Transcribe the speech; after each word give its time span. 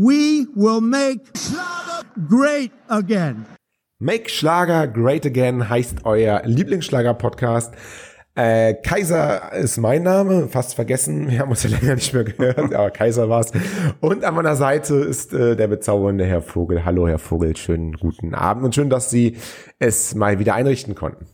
We 0.00 0.46
will 0.54 0.80
make 0.80 1.26
Schlager 1.36 2.04
great 2.28 2.70
again. 2.88 3.46
Make 3.98 4.30
Schlager 4.30 4.86
Great 4.86 5.26
Again 5.26 5.68
heißt 5.68 6.04
euer 6.04 6.40
Lieblingsschlager-Podcast. 6.44 7.74
Äh, 8.36 8.74
Kaiser 8.74 9.52
ist 9.54 9.76
mein 9.78 10.04
Name, 10.04 10.46
fast 10.46 10.76
vergessen. 10.76 11.28
Wir 11.30 11.40
haben 11.40 11.50
uns 11.50 11.64
ja 11.64 11.70
länger 11.70 11.96
nicht 11.96 12.14
mehr 12.14 12.22
gehört, 12.22 12.72
aber 12.72 12.92
Kaiser 12.92 13.28
war's. 13.28 13.50
Und 13.98 14.22
an 14.22 14.36
meiner 14.36 14.54
Seite 14.54 14.94
ist 14.94 15.34
äh, 15.34 15.56
der 15.56 15.66
bezaubernde 15.66 16.24
Herr 16.24 16.42
Vogel. 16.42 16.84
Hallo, 16.84 17.08
Herr 17.08 17.18
Vogel, 17.18 17.56
schönen 17.56 17.94
guten 17.94 18.36
Abend 18.36 18.64
und 18.64 18.76
schön, 18.76 18.90
dass 18.90 19.10
Sie 19.10 19.36
es 19.80 20.14
mal 20.14 20.38
wieder 20.38 20.54
einrichten 20.54 20.94
konnten. 20.94 21.26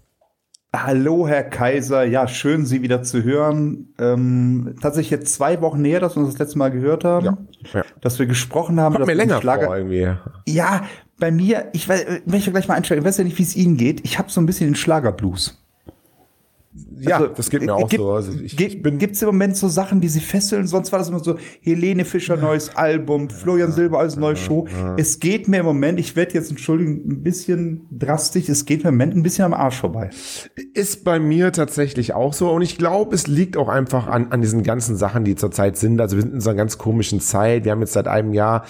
Hallo, 0.83 1.29
Herr 1.29 1.45
Kaiser. 1.45 2.05
Ja, 2.05 2.27
schön, 2.27 2.67
Sie 2.67 2.83
wieder 2.83 3.03
zu 3.03 3.23
hören. 3.23 3.95
Ähm, 3.99 4.75
tatsächlich 4.83 5.11
jetzt 5.11 5.33
zwei 5.33 5.61
Wochen 5.61 5.81
näher, 5.81 6.01
dass 6.01 6.17
wir 6.17 6.23
uns 6.23 6.33
das 6.33 6.39
letzte 6.41 6.59
Mal 6.59 6.71
gehört 6.71 7.05
haben. 7.05 7.27
Ja, 7.27 7.39
ja. 7.73 7.85
Dass 8.01 8.19
wir 8.19 8.27
gesprochen 8.27 8.81
haben. 8.81 8.95
Kommt 8.95 9.07
mir 9.07 9.15
länger 9.15 9.41
Schlager 9.41 9.67
vor 9.67 9.77
irgendwie. 9.77 10.11
Ja, 10.47 10.83
bei 11.19 11.31
mir, 11.31 11.69
ich 11.73 11.89
weiß, 11.89 12.07
möchte 12.27 12.51
gleich 12.51 12.67
mal 12.67 12.75
einsteigen. 12.75 13.05
Ich 13.05 13.09
weiß 13.09 13.19
ja 13.19 13.25
nicht, 13.25 13.39
wie 13.39 13.45
es 13.45 13.55
Ihnen 13.55 13.77
geht. 13.77 14.05
Ich 14.05 14.19
habe 14.19 14.31
so 14.31 14.41
ein 14.41 14.47
bisschen 14.47 14.71
den 14.71 14.75
Schlagerblues. 14.75 15.64
Ja, 16.99 17.19
Also, 17.19 17.29
das 17.29 17.51
geht 17.51 17.63
mir 17.63 17.75
auch 17.75 17.89
gibt, 17.89 18.03
so. 18.03 18.11
Also 18.13 18.33
ich, 18.33 18.57
gibt, 18.57 18.75
ich 18.75 18.83
bin 18.83 18.99
gibt's 18.99 19.23
im 19.23 19.27
Moment 19.27 19.57
so 19.57 19.69
Sachen, 19.69 20.01
die 20.01 20.09
Sie 20.09 20.21
fesseln? 20.21 20.67
Sonst 20.67 20.91
war 20.91 20.99
das 20.99 21.09
immer 21.09 21.23
so 21.23 21.37
Helene 21.61 22.05
Fischer 22.05 22.37
neues 22.37 22.75
Album, 22.75 23.31
Florian 23.31 23.71
Silbereisen 23.71 24.21
neue 24.21 24.37
Show. 24.37 24.67
Es 24.97 25.21
geht 25.21 25.47
mir 25.47 25.61
im 25.61 25.67
Moment, 25.67 26.01
ich 26.01 26.17
werde 26.17 26.35
jetzt 26.35 26.51
entschuldigen, 26.51 27.09
ein 27.09 27.23
bisschen 27.23 27.87
drastisch, 27.91 28.49
es 28.49 28.65
geht 28.65 28.83
mir 28.83 28.89
im 28.89 28.97
Moment 28.97 29.15
ein 29.17 29.23
bisschen 29.23 29.45
am 29.45 29.55
Arsch 29.55 29.77
vorbei. 29.77 30.11
Ist 30.73 31.05
bei 31.05 31.21
mir 31.21 31.53
tatsächlich 31.53 32.13
auch 32.13 32.33
so. 32.33 32.51
Und 32.51 32.63
ich 32.63 32.77
glaube, 32.77 33.15
es 33.15 33.27
liegt 33.29 33.57
auch 33.57 33.69
einfach 33.69 34.09
an, 34.09 34.33
an 34.33 34.41
diesen 34.41 34.63
ganzen 34.65 34.97
Sachen, 34.97 35.25
die 35.25 35.37
zurzeit 35.37 35.77
sind. 35.77 36.01
Also 36.01 36.17
wir 36.17 36.23
sind 36.23 36.35
in 36.35 36.41
so 36.41 36.51
einer 36.51 36.57
ganz 36.57 36.79
komischen 36.79 37.21
Zeit. 37.21 37.65
Wir 37.65 37.73
haben 37.73 37.81
jetzt 37.81 37.93
seit 37.93 38.09
einem 38.09 38.33
Jahr 38.33 38.65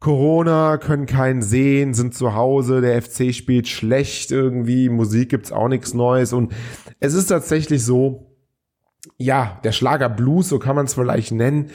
Corona, 0.00 0.76
können 0.78 1.06
keinen 1.06 1.42
sehen, 1.42 1.92
sind 1.92 2.14
zu 2.14 2.34
Hause, 2.34 2.80
der 2.80 3.02
FC 3.02 3.34
spielt 3.34 3.66
schlecht 3.66 4.30
irgendwie, 4.30 4.88
Musik 4.88 5.30
gibt's 5.30 5.50
auch 5.50 5.68
nichts 5.68 5.92
Neues. 5.92 6.32
Und 6.32 6.52
es 7.00 7.14
ist 7.14 7.26
tatsächlich 7.26 7.84
so, 7.84 8.36
ja, 9.16 9.60
der 9.64 9.72
Schlager 9.72 10.08
Blues, 10.08 10.48
so 10.48 10.58
kann 10.58 10.76
man 10.76 10.86
es 10.86 10.94
vielleicht 10.94 11.32
nennen. 11.32 11.70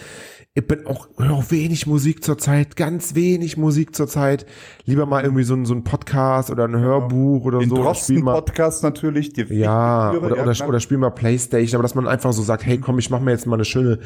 Ich 0.55 0.67
bin 0.67 0.85
auch, 0.85 1.07
höre 1.17 1.31
auch 1.31 1.49
wenig 1.49 1.87
Musik 1.87 2.23
zurzeit, 2.23 2.75
ganz 2.75 3.15
wenig 3.15 3.57
Musik 3.57 3.95
zurzeit. 3.95 4.45
Lieber 4.85 5.07
mal 5.07 5.23
irgendwie 5.23 5.41
so 5.41 5.55
ein, 5.55 5.65
so 5.65 5.73
ein 5.73 5.83
Podcast 5.83 6.51
oder 6.51 6.65
ein 6.65 6.77
Hörbuch 6.77 7.43
oder 7.45 7.57
Den 7.57 7.69
so. 7.69 7.77
Ich 7.91 7.97
spiel 7.97 8.21
mal- 8.21 8.33
Drosten-Podcast 8.33 8.83
natürlich. 8.83 9.33
Die 9.33 9.45
ja, 9.51 10.11
oder, 10.11 10.43
oder, 10.43 10.67
oder 10.67 10.79
spiel 10.79 10.99
mal 10.99 11.09
Playstation, 11.09 11.77
aber 11.79 11.81
dass 11.81 11.95
man 11.95 12.07
einfach 12.07 12.33
so 12.33 12.43
sagt, 12.43 12.67
hey 12.67 12.77
komm, 12.77 12.99
ich 12.99 13.09
mach 13.09 13.19
mir 13.19 13.31
jetzt 13.31 13.47
mal 13.47 13.55
eine 13.55 13.65
schöne, 13.65 13.97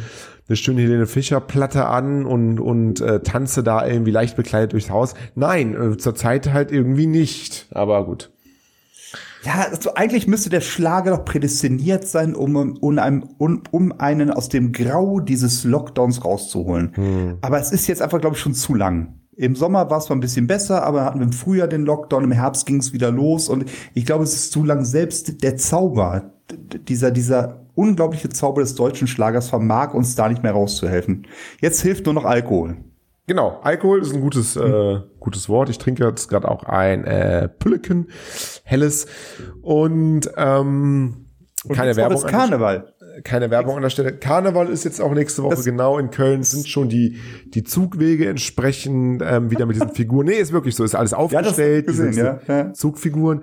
eine 0.47 0.55
schöne 0.55 0.79
Helene 0.83 1.05
Fischer 1.05 1.41
Platte 1.41 1.85
an 1.87 2.25
und, 2.25 2.61
und 2.61 3.01
äh, 3.01 3.19
tanze 3.19 3.61
da 3.61 3.85
irgendwie 3.85 4.11
leicht 4.11 4.37
bekleidet 4.37 4.71
durchs 4.71 4.89
Haus. 4.89 5.15
Nein, 5.35 5.75
äh, 5.75 5.97
zurzeit 5.97 6.53
halt 6.53 6.71
irgendwie 6.71 7.07
nicht. 7.07 7.67
Aber 7.71 8.05
gut. 8.05 8.31
Ja, 9.43 9.67
also 9.71 9.93
eigentlich 9.93 10.27
müsste 10.27 10.49
der 10.49 10.61
Schlager 10.61 11.11
doch 11.11 11.25
prädestiniert 11.25 12.07
sein, 12.07 12.35
um, 12.35 12.55
um, 12.55 12.99
einem, 12.99 13.23
um, 13.37 13.63
um 13.71 13.93
einen 13.99 14.31
aus 14.31 14.49
dem 14.49 14.71
Grau 14.71 15.19
dieses 15.19 15.63
Lockdowns 15.63 16.25
rauszuholen. 16.25 16.91
Hm. 16.95 17.37
Aber 17.41 17.59
es 17.59 17.71
ist 17.71 17.87
jetzt 17.87 18.01
einfach, 18.01 18.19
glaube 18.19 18.35
ich, 18.35 18.41
schon 18.41 18.53
zu 18.53 18.73
lang. 18.73 19.19
Im 19.35 19.55
Sommer 19.55 19.89
war 19.91 19.99
es 19.99 20.09
mal 20.09 20.15
ein 20.15 20.21
bisschen 20.21 20.47
besser, 20.47 20.83
aber 20.83 21.05
hatten 21.05 21.19
wir 21.19 21.25
im 21.25 21.31
Frühjahr 21.31 21.67
den 21.67 21.85
Lockdown, 21.85 22.23
im 22.23 22.31
Herbst 22.31 22.65
ging 22.65 22.77
es 22.77 22.91
wieder 22.91 23.11
los 23.11 23.49
und 23.49 23.65
ich 23.93 24.05
glaube, 24.05 24.23
es 24.23 24.33
ist 24.33 24.51
zu 24.51 24.63
lang. 24.63 24.83
Selbst 24.83 25.43
der 25.43 25.57
Zauber, 25.57 26.31
dieser, 26.87 27.11
dieser 27.11 27.67
unglaubliche 27.75 28.29
Zauber 28.29 28.61
des 28.61 28.73
deutschen 28.73 29.07
Schlagers 29.07 29.49
vermag 29.49 29.93
uns 29.93 30.15
da 30.15 30.27
nicht 30.27 30.41
mehr 30.41 30.53
rauszuhelfen. 30.53 31.27
Jetzt 31.61 31.81
hilft 31.81 32.05
nur 32.05 32.15
noch 32.15 32.25
Alkohol. 32.25 32.77
Genau, 33.27 33.59
Alkohol 33.61 34.01
ist 34.01 34.13
ein 34.13 34.21
gutes, 34.21 34.55
äh, 34.55 34.99
gutes 35.19 35.49
Wort. 35.49 35.69
Ich 35.69 35.77
trinke 35.77 36.05
jetzt 36.05 36.29
gerade 36.29 36.49
auch 36.49 36.63
ein 36.63 37.03
äh, 37.03 37.49
Pülleken, 37.49 38.07
helles 38.63 39.05
und 39.61 40.29
ähm, 40.37 41.25
keine 41.73 41.87
Jetzt 41.89 41.97
Werbung. 41.97 42.17
ist 42.17 42.27
Karneval. 42.27 42.93
keine 43.25 43.49
Werbung 43.51 43.75
an 43.75 43.81
der 43.81 43.89
Stelle. 43.89 44.13
Karneval 44.13 44.69
ist 44.69 44.85
jetzt 44.85 45.01
auch 45.01 45.13
nächste 45.13 45.43
Woche 45.43 45.55
Das- 45.55 45.65
genau 45.65 45.97
in 45.97 46.11
Köln. 46.11 46.43
Sind 46.43 46.69
schon 46.69 46.87
die 46.87 47.17
die 47.47 47.63
Zugwege 47.65 48.29
entsprechend 48.29 49.21
ähm, 49.25 49.51
wieder 49.51 49.65
mit 49.65 49.75
diesen 49.75 49.89
Figuren. 49.93 50.27
Nee, 50.27 50.35
ist 50.37 50.53
wirklich 50.53 50.75
so. 50.75 50.85
Ist 50.85 50.95
alles 50.95 51.11
Ja, 51.11 51.17
aufgestellt. 51.17 51.87
gesehen, 51.87 52.11
diese 52.11 52.21
ja, 52.21 52.39
ja. 52.47 52.73
Zugfiguren. 52.73 53.41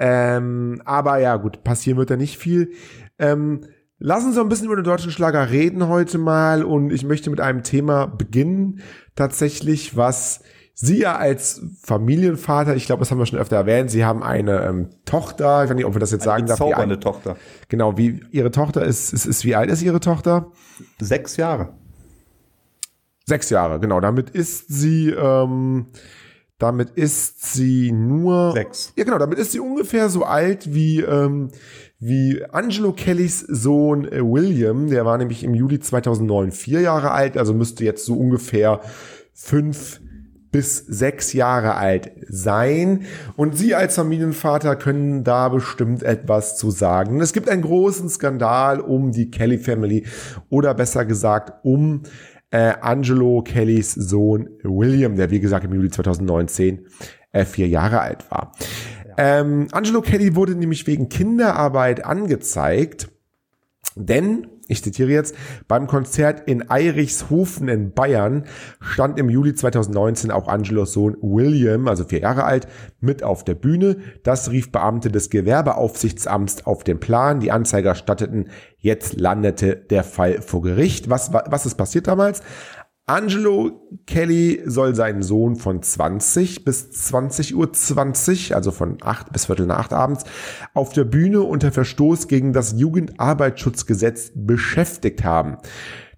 Ähm, 0.00 0.82
aber 0.84 1.18
ja, 1.18 1.36
gut, 1.36 1.62
passieren 1.62 1.98
wird 1.98 2.10
da 2.10 2.16
nicht 2.16 2.36
viel. 2.38 2.72
Ähm, 3.20 3.60
lassen 4.00 4.32
Sie 4.32 4.38
uns 4.40 4.46
ein 4.46 4.48
bisschen 4.48 4.66
über 4.66 4.74
den 4.76 4.84
deutschen 4.84 5.12
Schlager 5.12 5.50
reden 5.50 5.86
heute 5.86 6.18
mal. 6.18 6.64
Und 6.64 6.90
ich 6.90 7.04
möchte 7.04 7.30
mit 7.30 7.40
einem 7.40 7.62
Thema 7.62 8.06
beginnen, 8.06 8.80
tatsächlich, 9.14 9.96
was 9.96 10.42
Sie 10.74 10.98
ja 11.00 11.16
als 11.16 11.60
Familienvater, 11.84 12.74
ich 12.74 12.86
glaube, 12.86 13.00
das 13.00 13.10
haben 13.10 13.18
wir 13.18 13.26
schon 13.26 13.38
öfter 13.38 13.56
erwähnt, 13.56 13.90
Sie 13.90 14.04
haben 14.04 14.22
eine 14.22 14.64
ähm, 14.64 14.88
Tochter, 15.04 15.62
ich 15.62 15.68
weiß 15.70 15.76
nicht, 15.76 15.84
ob 15.84 15.94
wir 15.94 16.00
das 16.00 16.10
jetzt 16.10 16.24
sagen 16.24 16.46
darf. 16.46 16.58
alt- 16.60 16.70
Zaubernde 16.70 16.98
Tochter. 16.98 17.36
Genau, 17.68 17.98
wie 17.98 18.22
ihre 18.30 18.50
Tochter 18.50 18.82
ist, 18.84 19.12
ist, 19.12 19.26
ist 19.26 19.44
wie 19.44 19.54
alt 19.54 19.70
ist 19.70 19.82
ihre 19.82 20.00
Tochter? 20.00 20.50
Sechs 20.98 21.36
Jahre. 21.36 21.74
Sechs 23.26 23.50
Jahre, 23.50 23.78
genau. 23.78 24.00
Damit 24.00 24.30
ist 24.30 24.68
sie, 24.68 25.10
ähm, 25.10 25.88
damit 26.58 26.90
ist 26.90 27.52
sie 27.52 27.92
nur 27.92 28.52
Sechs. 28.52 28.92
Ja, 28.96 29.04
genau. 29.04 29.18
Damit 29.18 29.38
ist 29.38 29.52
sie 29.52 29.60
ungefähr 29.60 30.08
so 30.08 30.24
alt 30.24 30.72
wie 30.74 31.00
ähm, 31.00 31.50
wie 32.00 32.42
Angelo 32.50 32.92
Kellys 32.92 33.40
Sohn 33.40 34.10
äh, 34.10 34.20
William. 34.22 34.88
Der 34.88 35.04
war 35.04 35.18
nämlich 35.18 35.44
im 35.44 35.54
Juli 35.54 35.78
2009 35.78 36.50
vier 36.50 36.80
Jahre 36.80 37.10
alt, 37.12 37.36
also 37.36 37.54
müsste 37.54 37.84
jetzt 37.84 38.06
so 38.06 38.14
ungefähr 38.14 38.80
fünf 39.34 40.00
bis 40.50 40.78
sechs 40.78 41.32
Jahre 41.32 41.74
alt 41.76 42.10
sein. 42.28 43.04
Und 43.36 43.56
Sie 43.56 43.74
als 43.74 43.94
Familienvater 43.94 44.74
können 44.74 45.22
da 45.22 45.48
bestimmt 45.48 46.02
etwas 46.02 46.56
zu 46.56 46.70
sagen. 46.70 47.20
Es 47.20 47.32
gibt 47.32 47.48
einen 47.48 47.62
großen 47.62 48.08
Skandal 48.08 48.80
um 48.80 49.12
die 49.12 49.30
Kelly 49.30 49.58
Family 49.58 50.06
oder 50.48 50.74
besser 50.74 51.04
gesagt 51.04 51.64
um 51.64 52.02
äh, 52.50 52.72
Angelo 52.80 53.42
Kellys 53.42 53.92
Sohn 53.92 54.48
William, 54.64 55.14
der 55.14 55.30
wie 55.30 55.38
gesagt 55.38 55.64
im 55.64 55.72
Juli 55.72 55.90
2019 55.90 56.86
äh, 57.32 57.44
vier 57.44 57.68
Jahre 57.68 58.00
alt 58.00 58.28
war. 58.30 58.52
Ähm, 59.22 59.68
Angelo 59.72 60.00
Kelly 60.00 60.34
wurde 60.34 60.54
nämlich 60.54 60.86
wegen 60.86 61.10
Kinderarbeit 61.10 62.06
angezeigt, 62.06 63.10
denn, 63.94 64.46
ich 64.66 64.82
zitiere 64.82 65.10
jetzt, 65.10 65.34
beim 65.68 65.86
Konzert 65.88 66.48
in 66.48 66.70
Eirichshofen 66.70 67.68
in 67.68 67.92
Bayern 67.92 68.44
stand 68.80 69.18
im 69.18 69.28
Juli 69.28 69.52
2019 69.54 70.30
auch 70.30 70.48
Angelos 70.48 70.94
Sohn 70.94 71.18
William, 71.20 71.86
also 71.86 72.04
vier 72.04 72.20
Jahre 72.20 72.44
alt, 72.44 72.66
mit 73.00 73.22
auf 73.22 73.44
der 73.44 73.56
Bühne. 73.56 73.96
Das 74.22 74.50
rief 74.52 74.72
Beamte 74.72 75.10
des 75.10 75.28
Gewerbeaufsichtsamts 75.28 76.64
auf 76.64 76.82
den 76.82 76.98
Plan. 76.98 77.40
Die 77.40 77.50
Anzeiger 77.52 77.94
statteten. 77.94 78.48
Jetzt 78.78 79.20
landete 79.20 79.76
der 79.76 80.04
Fall 80.04 80.40
vor 80.40 80.62
Gericht. 80.62 81.10
Was, 81.10 81.34
wa- 81.34 81.44
was 81.50 81.66
ist 81.66 81.74
passiert 81.74 82.06
damals? 82.06 82.40
Angelo 83.10 83.88
Kelly 84.06 84.62
soll 84.66 84.94
seinen 84.94 85.22
Sohn 85.22 85.56
von 85.56 85.82
20 85.82 86.64
bis 86.64 86.92
20 86.92 87.56
Uhr 87.56 87.72
20, 87.72 88.54
also 88.54 88.70
von 88.70 88.98
8 89.00 89.32
bis 89.32 89.46
Viertel 89.46 89.66
nach 89.66 89.80
8 89.80 89.92
abends, 89.94 90.24
auf 90.74 90.92
der 90.92 91.02
Bühne 91.02 91.42
unter 91.42 91.72
Verstoß 91.72 92.28
gegen 92.28 92.52
das 92.52 92.78
Jugendarbeitsschutzgesetz 92.78 94.30
beschäftigt 94.36 95.24
haben. 95.24 95.56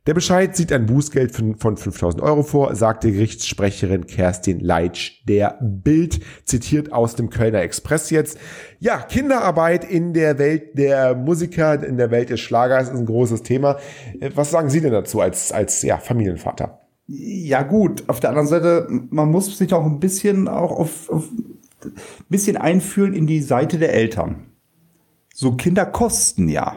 Der 0.06 0.12
Bescheid 0.12 0.54
sieht 0.54 0.70
ein 0.70 0.84
Bußgeld 0.84 1.34
von 1.34 1.54
von 1.54 1.78
5000 1.78 2.22
Euro 2.22 2.42
vor, 2.42 2.74
sagte 2.74 3.10
Gerichtssprecherin 3.10 4.06
Kerstin 4.06 4.60
Leitsch. 4.60 5.22
Der 5.26 5.58
Bild 5.62 6.20
zitiert 6.44 6.92
aus 6.92 7.14
dem 7.14 7.30
Kölner 7.30 7.62
Express 7.62 8.10
jetzt. 8.10 8.36
Ja, 8.80 8.98
Kinderarbeit 8.98 9.88
in 9.90 10.12
der 10.12 10.38
Welt 10.38 10.76
der 10.76 11.14
Musiker, 11.14 11.82
in 11.82 11.96
der 11.96 12.10
Welt 12.10 12.28
des 12.28 12.40
Schlagers 12.40 12.90
ist 12.90 12.98
ein 12.98 13.06
großes 13.06 13.44
Thema. 13.44 13.78
Äh, 14.20 14.30
Was 14.34 14.50
sagen 14.50 14.68
Sie 14.68 14.82
denn 14.82 14.92
dazu 14.92 15.20
als, 15.20 15.52
als 15.52 15.80
ja, 15.82 15.96
Familienvater? 15.96 16.81
Ja 17.06 17.62
gut, 17.62 18.04
auf 18.08 18.20
der 18.20 18.30
anderen 18.30 18.48
Seite, 18.48 18.86
man 19.10 19.30
muss 19.30 19.56
sich 19.58 19.72
auch 19.74 19.84
ein 19.84 20.00
bisschen 20.00 20.48
auch 20.48 20.70
auf, 20.72 21.10
auf 21.10 21.28
ein 21.84 21.94
bisschen 22.28 22.56
einfühlen 22.56 23.12
in 23.12 23.26
die 23.26 23.40
Seite 23.42 23.78
der 23.78 23.92
Eltern. 23.92 24.46
So 25.34 25.52
Kinder 25.56 25.84
kosten 25.86 26.48
ja. 26.48 26.76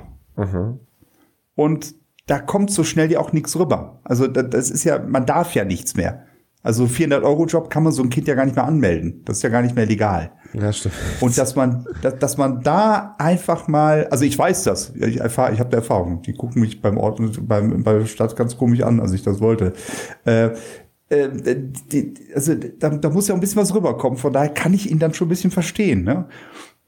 Und 1.55 1.95
da 2.27 2.39
kommt 2.39 2.71
so 2.71 2.83
schnell 2.83 3.11
ja 3.11 3.19
auch 3.19 3.31
nichts 3.33 3.57
rüber. 3.57 3.99
Also 4.03 4.27
da- 4.27 4.41
das 4.43 4.71
ist 4.71 4.83
ja, 4.83 4.99
man 4.99 5.25
darf 5.25 5.53
ja 5.53 5.63
nichts 5.63 5.95
mehr. 5.95 6.23
Also 6.63 6.87
400 6.87 7.23
Euro 7.23 7.45
Job 7.45 7.69
kann 7.69 7.83
man 7.83 7.93
so 7.93 8.01
ein 8.01 8.09
Kind 8.09 8.27
ja 8.27 8.33
gar 8.33 8.45
nicht 8.45 8.55
mehr 8.55 8.65
anmelden. 8.65 9.21
Das 9.25 9.37
ist 9.37 9.43
ja 9.43 9.49
gar 9.49 9.61
nicht 9.61 9.75
mehr 9.75 9.85
legal. 9.85 10.31
Ja, 10.59 10.71
stimmt. 10.71 10.95
Und 11.19 11.37
dass 11.37 11.55
man, 11.55 11.85
dass, 12.01 12.17
dass 12.19 12.37
man 12.37 12.61
da 12.61 13.15
einfach 13.17 13.67
mal, 13.67 14.07
also 14.07 14.23
ich 14.23 14.37
weiß 14.37 14.63
das, 14.63 14.93
ich 14.95 15.19
erfahre, 15.19 15.53
ich 15.53 15.59
habe 15.59 15.69
da 15.69 15.77
Erfahrung. 15.77 16.21
Die 16.21 16.33
gucken 16.33 16.61
mich 16.61 16.81
beim 16.81 16.97
Ort, 16.97 17.19
beim, 17.47 17.83
bei 17.83 17.93
der 17.93 18.05
Stadt 18.05 18.35
ganz 18.35 18.57
komisch 18.57 18.81
an, 18.81 18.99
als 18.99 19.11
ich 19.11 19.23
das 19.23 19.41
wollte. 19.41 19.73
Äh, 20.25 20.51
äh, 21.09 21.29
die, 21.91 22.13
also 22.33 22.55
da, 22.55 22.89
da 22.89 23.09
muss 23.09 23.27
ja 23.27 23.35
ein 23.35 23.41
bisschen 23.41 23.61
was 23.61 23.75
rüberkommen. 23.75 24.17
Von 24.17 24.33
daher 24.33 24.49
kann 24.49 24.73
ich 24.73 24.89
ihn 24.89 24.99
dann 24.99 25.13
schon 25.13 25.27
ein 25.27 25.29
bisschen 25.29 25.51
verstehen. 25.51 26.03
Ne? 26.03 26.25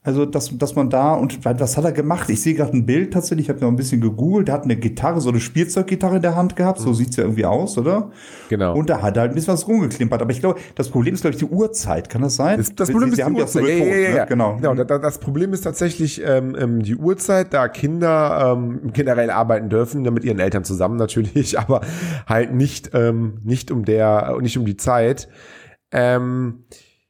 Also, 0.08 0.26
dass, 0.26 0.58
dass 0.58 0.74
man 0.74 0.90
da, 0.90 1.16
und 1.16 1.44
was 1.44 1.76
hat 1.76 1.84
er 1.84 1.92
gemacht? 1.92 2.30
Ich 2.30 2.42
sehe 2.42 2.54
gerade 2.54 2.72
ein 2.72 2.86
Bild 2.86 3.12
tatsächlich, 3.12 3.48
ich 3.48 3.50
habe 3.50 3.60
noch 3.60 3.68
ein 3.68 3.76
bisschen 3.76 4.00
gegoogelt, 4.00 4.48
der 4.48 4.56
hat 4.56 4.64
eine 4.64 4.78
Gitarre, 4.78 5.20
so 5.20 5.28
eine 5.28 5.42
Spielzeuggitarre 5.42 6.16
in 6.16 6.22
der 6.22 6.34
Hand 6.34 6.56
gehabt, 6.56 6.80
so 6.80 6.94
sieht's 6.94 7.18
ja 7.18 7.26
irgendwie 7.26 7.44
aus, 7.44 7.78
oder? 7.78 8.12
Genau. 8.48 8.74
Und 8.74 8.90
da 8.90 9.02
hat 9.02 9.18
er 9.18 9.24
halt 9.24 9.32
ein 9.32 9.36
bisschen 9.36 9.52
was 9.52 9.68
rumgeklimpert. 9.68 10.22
Aber 10.22 10.32
ich 10.32 10.40
glaube, 10.40 10.62
das 10.76 10.88
Problem 10.88 11.14
ist, 11.14 11.22
glaube 11.24 11.34
ich, 11.36 11.40
die 11.40 11.46
Uhrzeit. 11.54 12.08
Kann 12.10 12.22
das 12.22 12.38
sein? 12.38 12.56
Das, 12.58 12.74
das 12.74 12.88
Sie- 12.88 12.94
Problem 12.94 13.10
Sie 13.10 13.12
ist 13.16 13.18
die 13.18 13.24
haben 13.26 13.36
Uhrzeit. 13.36 13.64
Ja, 13.64 13.70
ja, 13.70 13.86
ja, 13.86 14.10
ja. 14.10 14.16
ne? 14.22 14.26
Genau. 14.30 14.56
genau 14.56 14.76
da, 14.76 14.86
da, 14.86 14.98
das 14.98 15.18
Problem 15.20 15.52
ist 15.52 15.62
tatsächlich 15.66 16.22
ähm, 16.26 16.56
ähm, 16.58 16.84
die 16.84 16.96
Uhrzeit, 16.96 17.54
da 17.54 17.68
Kinder 17.68 18.54
ähm, 18.56 18.94
generell 18.94 19.30
arbeiten 19.30 19.68
dürfen, 19.68 20.06
ja, 20.06 20.12
mit 20.12 20.24
ihren 20.24 20.40
Eltern 20.40 20.64
zusammen 20.64 20.96
natürlich, 20.96 21.60
aber 21.60 21.82
halt 22.26 22.54
nicht, 22.54 22.92
ähm, 22.94 23.40
nicht 23.44 23.72
um 23.72 23.84
der, 23.84 24.38
nicht 24.40 24.58
um 24.58 24.64
die 24.64 24.78
Zeit. 24.78 25.28
Ähm, 25.92 26.64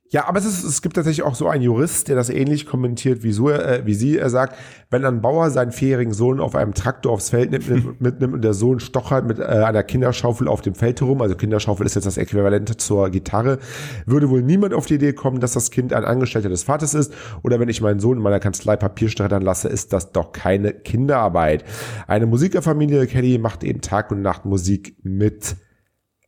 ja, 0.09 0.25
aber 0.25 0.39
es, 0.39 0.45
ist, 0.45 0.63
es 0.63 0.81
gibt 0.81 0.95
tatsächlich 0.95 1.25
auch 1.25 1.35
so 1.35 1.49
einen 1.49 1.63
Jurist, 1.63 2.07
der 2.07 2.15
das 2.15 2.29
ähnlich 2.29 2.65
kommentiert 2.65 3.23
wie, 3.23 3.33
so, 3.33 3.49
äh, 3.49 3.81
wie 3.85 3.93
sie. 3.93 4.17
Er 4.17 4.29
sagt, 4.29 4.57
wenn 4.89 5.03
ein 5.03 5.21
Bauer 5.21 5.49
seinen 5.49 5.73
vierjährigen 5.73 6.13
Sohn 6.13 6.39
auf 6.39 6.55
einem 6.55 6.73
Traktor 6.73 7.11
aufs 7.11 7.29
Feld 7.29 7.51
nimmt, 7.51 7.69
nimmt, 7.69 8.01
mitnimmt 8.01 8.33
und 8.33 8.41
der 8.41 8.53
Sohn 8.53 8.79
stochert 8.79 9.27
mit 9.27 9.39
äh, 9.39 9.43
einer 9.43 9.83
Kinderschaufel 9.83 10.47
auf 10.47 10.61
dem 10.61 10.75
Feld 10.75 11.01
herum, 11.01 11.21
also 11.21 11.35
Kinderschaufel 11.35 11.85
ist 11.85 11.95
jetzt 11.95 12.05
das 12.05 12.17
Äquivalent 12.17 12.79
zur 12.79 13.09
Gitarre, 13.09 13.59
würde 14.05 14.29
wohl 14.29 14.41
niemand 14.41 14.73
auf 14.73 14.85
die 14.85 14.95
Idee 14.95 15.11
kommen, 15.11 15.41
dass 15.41 15.53
das 15.53 15.71
Kind 15.71 15.91
ein 15.91 16.05
Angestellter 16.05 16.49
des 16.49 16.63
Vaters 16.63 16.93
ist. 16.93 17.13
Oder 17.43 17.59
wenn 17.59 17.67
ich 17.67 17.81
meinen 17.81 17.99
Sohn 17.99 18.17
in 18.17 18.23
meiner 18.23 18.39
Kanzlei 18.39 18.77
Papier 18.77 19.09
schreddern 19.09 19.41
lasse, 19.41 19.67
ist 19.67 19.91
das 19.91 20.13
doch 20.13 20.31
keine 20.31 20.71
Kinderarbeit. 20.71 21.65
Eine 22.07 22.27
Musikerfamilie, 22.27 23.07
Kelly, 23.07 23.39
macht 23.39 23.63
eben 23.65 23.81
Tag 23.81 24.11
und 24.11 24.21
Nacht 24.21 24.45
Musik 24.45 24.95
mit 25.03 25.57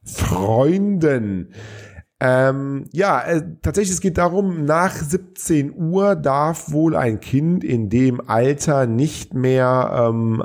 Freunden. 0.04 1.54
Ähm, 2.22 2.86
ja, 2.92 3.22
äh, 3.22 3.44
tatsächlich, 3.62 3.94
es 3.94 4.02
geht 4.02 4.18
darum, 4.18 4.66
nach 4.66 4.94
17 4.94 5.74
Uhr 5.74 6.16
darf 6.16 6.72
wohl 6.72 6.96
ein 6.96 7.22
Kind 7.22 7.64
in 7.64 7.90
dem 7.90 8.28
Alter 8.28 8.88
nicht 8.88 9.34
mehr 9.34 10.10
ähm, 10.10 10.44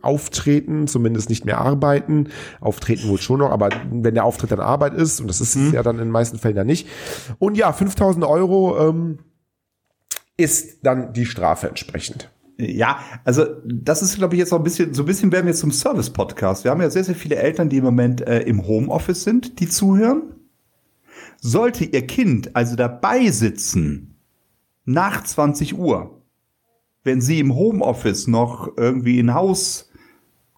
auftreten, 0.00 0.86
zumindest 0.86 1.28
nicht 1.28 1.44
mehr 1.44 1.58
arbeiten. 1.58 2.28
Auftreten 2.60 3.08
wohl 3.08 3.18
schon 3.18 3.40
noch, 3.40 3.50
aber 3.50 3.68
wenn 3.90 4.14
der 4.14 4.24
Auftritt 4.24 4.52
dann 4.52 4.60
Arbeit 4.60 4.94
ist, 4.94 5.20
und 5.20 5.28
das 5.28 5.40
ist 5.40 5.54
es 5.54 5.72
ja 5.72 5.82
dann 5.82 5.96
in 5.96 6.06
den 6.06 6.10
meisten 6.10 6.38
Fällen 6.38 6.56
dann 6.56 6.66
nicht. 6.66 6.88
Und 7.38 7.58
ja, 7.58 7.72
5000 7.72 8.24
Euro 8.24 8.88
ähm, 8.88 9.18
ist 10.38 10.78
dann 10.82 11.12
die 11.12 11.26
Strafe 11.26 11.68
entsprechend. 11.68 12.30
Ja, 12.58 13.00
also 13.24 13.44
das 13.66 14.00
ist, 14.00 14.16
glaube 14.16 14.34
ich, 14.34 14.38
jetzt 14.38 14.52
auch 14.52 14.58
ein 14.58 14.64
bisschen, 14.64 14.94
so 14.94 15.02
ein 15.02 15.06
bisschen 15.06 15.30
werden 15.30 15.46
wir 15.46 15.54
zum 15.54 15.72
Service-Podcast. 15.72 16.64
Wir 16.64 16.70
haben 16.70 16.80
ja 16.80 16.88
sehr, 16.88 17.04
sehr 17.04 17.14
viele 17.14 17.36
Eltern, 17.36 17.68
die 17.68 17.76
im 17.78 17.84
Moment 17.84 18.26
äh, 18.26 18.40
im 18.40 18.66
Homeoffice 18.66 19.24
sind, 19.24 19.60
die 19.60 19.68
zuhören. 19.68 20.35
Sollte 21.48 21.84
ihr 21.84 22.06
Kind 22.06 22.56
also 22.56 22.74
dabei 22.74 23.30
sitzen 23.30 24.16
nach 24.84 25.22
20 25.22 25.78
Uhr, 25.78 26.22
wenn 27.04 27.20
sie 27.20 27.38
im 27.38 27.54
Homeoffice 27.54 28.26
noch 28.26 28.76
irgendwie 28.76 29.20
ein 29.20 29.32
Haus 29.32 29.90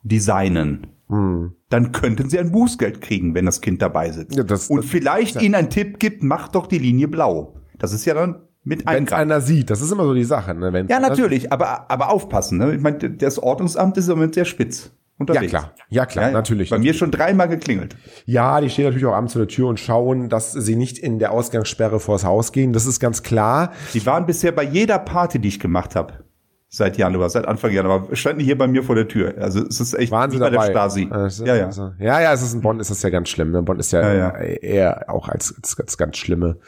designen, 0.03 0.87
dann 1.09 1.93
könnten 1.93 2.29
sie 2.31 2.39
ein 2.39 2.53
Bußgeld 2.53 3.01
kriegen, 3.01 3.35
wenn 3.35 3.45
das 3.47 3.61
Kind 3.61 3.83
dabei 3.83 4.11
sitzt. 4.13 4.37
Ja, 4.37 4.43
das- 4.45 4.69
Und 4.71 4.79
das- 4.79 4.87
vielleicht 4.87 5.41
ihnen 5.43 5.55
ein 5.55 5.71
Tipp 5.71 5.99
gibt, 5.99 6.23
macht 6.23 6.55
doch 6.55 6.67
die 6.67 6.79
Linie 6.79 7.09
blau. 7.09 7.57
Das 7.79 7.93
ist 7.93 8.05
ja 8.05 8.15
dann 8.15 8.43
mit 8.65 8.87
Wenn 8.87 9.05
es 9.05 9.13
einer 9.13 9.41
sieht, 9.41 9.71
das 9.71 9.81
ist 9.81 9.91
immer 9.93 10.05
so 10.05 10.13
die 10.15 10.25
Sache. 10.25 10.55
Ne? 10.55 10.73
Wenn's 10.73 10.91
Ja, 10.91 11.01
natürlich, 11.01 11.53
aber, 11.53 11.91
aber 11.91 12.11
aufpassen. 12.11 12.59
Ne? 12.59 12.75
Ich 12.75 12.81
meine, 12.83 12.99
das 13.11 13.39
Ordnungsamt 13.39 13.97
ist 13.97 14.09
im 14.09 14.15
Moment 14.17 14.35
sehr 14.35 14.45
spitz 14.45 14.91
Ja, 15.19 15.21
unterwegs. 15.21 15.51
klar. 15.51 15.75
Ja, 15.89 16.07
klar, 16.07 16.31
natürlich. 16.31 16.71
Bei 16.71 16.79
mir 16.79 16.95
schon 16.95 17.11
dreimal 17.11 17.49
geklingelt. 17.49 17.97
Ja, 18.25 18.61
die 18.61 18.71
stehen 18.71 18.85
natürlich 18.85 19.07
auch 19.07 19.15
abends 19.15 19.33
vor 19.33 19.41
der 19.41 19.49
Tür 19.49 19.67
und 19.69 19.81
schauen, 19.81 20.29
dass 20.29 20.53
sie 20.53 20.77
nicht 20.77 20.97
in 20.99 21.19
der 21.19 21.33
Ausgangssperre 21.33 21.99
vors 21.99 22.25
Haus 22.25 22.53
gehen. 22.53 22.73
Das 22.73 22.87
ist 22.87 23.01
ganz 23.01 23.23
klar. 23.23 23.73
Die 23.95 24.05
waren 24.07 24.27
bisher 24.27 24.53
bei 24.53 24.63
jeder 24.63 24.99
Party, 24.99 25.41
die 25.41 25.49
ich 25.49 25.59
gemacht 25.59 25.97
habe. 25.97 26.25
Seit 26.71 26.99
Januar, 26.99 27.31
seit 27.31 27.49
Anfang 27.49 27.73
Januar, 27.73 28.09
standen 28.13 28.41
die 28.41 28.45
hier 28.45 28.59
bei 28.59 28.67
mir 28.69 28.83
vor 28.83 28.95
der 28.95 29.09
Tür. 29.09 29.35
Also 29.39 29.67
es 29.67 29.81
ist 29.81 29.95
echt 29.95 30.13
wie 30.13 30.39
bei 30.39 30.51
dabei? 30.51 30.67
der 30.67 30.73
Stasi. 30.73 31.09
Also, 31.11 31.47
ja, 31.47 31.57
ja. 31.57 31.67
Also, 31.67 31.93
ja, 31.99 32.21
ja, 32.21 32.33
es 32.33 32.43
ist 32.43 32.53
in 32.53 32.61
Bonn 32.61 32.79
ist 32.79 32.91
das 32.91 33.03
ja 33.03 33.09
ganz 33.09 33.31
schlimm. 33.31 33.53
Bonn 33.65 33.79
ist 33.79 33.91
ja, 33.91 34.03
Ja, 34.03 34.15
ja. 34.15 34.37
eher 34.39 35.05
auch 35.09 35.29
als, 35.29 35.55
als 35.57 35.77
ganz, 35.77 35.97
ganz 35.97 36.19
schlimme 36.19 36.59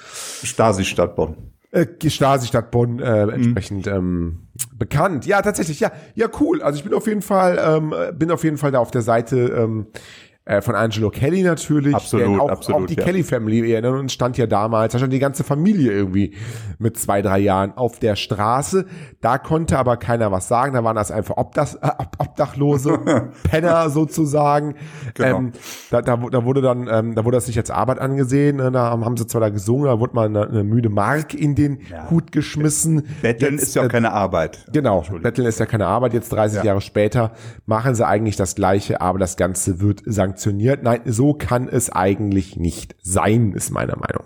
Stasi-Stadt 0.43 1.17
Bonn. 1.17 1.37
Äh, 1.73 1.87
Stasi-Stadt 2.09 2.71
Bonn 2.71 2.99
äh, 2.99 3.27
Mhm. 3.27 3.31
entsprechend 3.33 3.87
ähm, 3.87 4.49
bekannt. 4.75 5.27
Ja, 5.27 5.43
tatsächlich, 5.43 5.81
ja, 5.81 5.93
ja, 6.15 6.29
cool. 6.41 6.63
Also 6.63 6.79
ich 6.79 6.85
bin 6.85 6.95
auf 6.95 7.07
jeden 7.07 7.23
Fall, 7.23 7.59
ähm, 7.65 7.95
bin 8.19 8.31
auf 8.31 8.45
jeden 8.45 8.59
Fall 8.59 8.73
da 8.73 8.79
auf 8.79 8.91
der 8.91 9.03
Seite 9.03 9.37
ähm, 9.39 9.87
äh, 10.47 10.63
von 10.63 10.75
Angelo 10.75 11.11
Kelly 11.11 11.43
natürlich. 11.43 11.95
Absolut, 11.95 12.41
auch, 12.41 12.49
absolut, 12.49 12.83
Auch 12.83 12.87
die 12.87 12.95
ja. 12.95 13.05
Kelly 13.05 13.23
Family, 13.23 13.63
wir 13.63 13.75
erinnern 13.75 13.99
uns, 14.01 14.13
stand 14.13 14.39
ja 14.39 14.47
damals, 14.47 14.93
da 14.93 14.99
stand 14.99 15.13
die 15.13 15.19
ganze 15.19 15.45
Familie 15.45 15.93
irgendwie 15.93 16.35
mit 16.79 16.99
zwei, 16.99 17.21
drei 17.23 17.39
Jahren 17.39 17.77
auf 17.77 17.99
der 17.99 18.17
Straße. 18.17 18.87
Da 19.21 19.39
konnte 19.39 19.79
aber 19.79 19.97
keiner 19.99 20.33
was 20.33 20.49
sagen. 20.49 20.73
Da 20.73 20.83
waren 20.83 20.97
das 20.97 21.11
einfach 21.11 21.37
Obdach, 21.37 21.75
äh, 21.83 21.89
Ob- 21.99 22.17
Obdachlose, 22.19 22.99
Penner 23.51 23.91
sozusagen. 23.91 24.75
Genau. 25.15 25.39
Ähm, 25.39 25.53
da, 25.91 26.01
da, 26.03 26.17
da 26.17 26.45
wurde 26.45 26.63
dann, 26.63 26.89
ähm, 26.91 27.15
da 27.15 27.25
wurde 27.25 27.37
das 27.37 27.47
nicht 27.47 27.59
als 27.59 27.71
Arbeit 27.71 27.99
angesehen. 27.99 28.57
Ne? 28.57 28.73
Da 28.73 28.91
haben, 28.91 29.17
sie 29.19 29.27
zwar 29.27 29.43
da 29.43 29.51
gesungen, 29.51 29.85
da 29.87 30.01
wurde 30.01 30.15
mal 30.15 30.27
eine, 30.27 30.49
eine 30.49 30.65
müde 30.65 30.89
Mark 30.89 31.35
in 31.35 31.55
den 31.55 31.81
Hut 32.11 32.33
geschmissen. 32.33 33.07
Betteln 33.21 33.55
Jetzt, 33.55 33.63
ist 33.65 33.75
ja 33.75 33.83
auch 33.83 33.87
äh, 33.87 33.91
keine 33.91 34.13
Arbeit. 34.13 34.65
Genau, 34.73 35.03
Betteln 35.23 35.47
ist 35.47 35.61
ja 35.61 35.67
keine 35.67 35.87
Arbeit. 35.87 36.15
Jetzt 36.15 36.31
30 36.33 36.59
Ja. 36.59 36.65
Jahre 36.65 36.81
später 36.81 37.33
machen 37.67 37.95
sie 37.95 38.07
eigentlich 38.07 38.37
das 38.37 38.55
Gleiche, 38.55 39.01
aber 39.03 39.19
das 39.19 39.37
Ganze 39.37 39.81
wird 39.81 40.01
sanktioniert. 40.07 40.40
Nein, 40.47 41.01
so 41.07 41.35
kann 41.35 41.69
es 41.69 41.91
eigentlich 41.91 42.57
nicht 42.57 42.97
sein, 43.03 43.53
ist 43.53 43.71
meine 43.71 43.97
Meinung. 43.97 44.25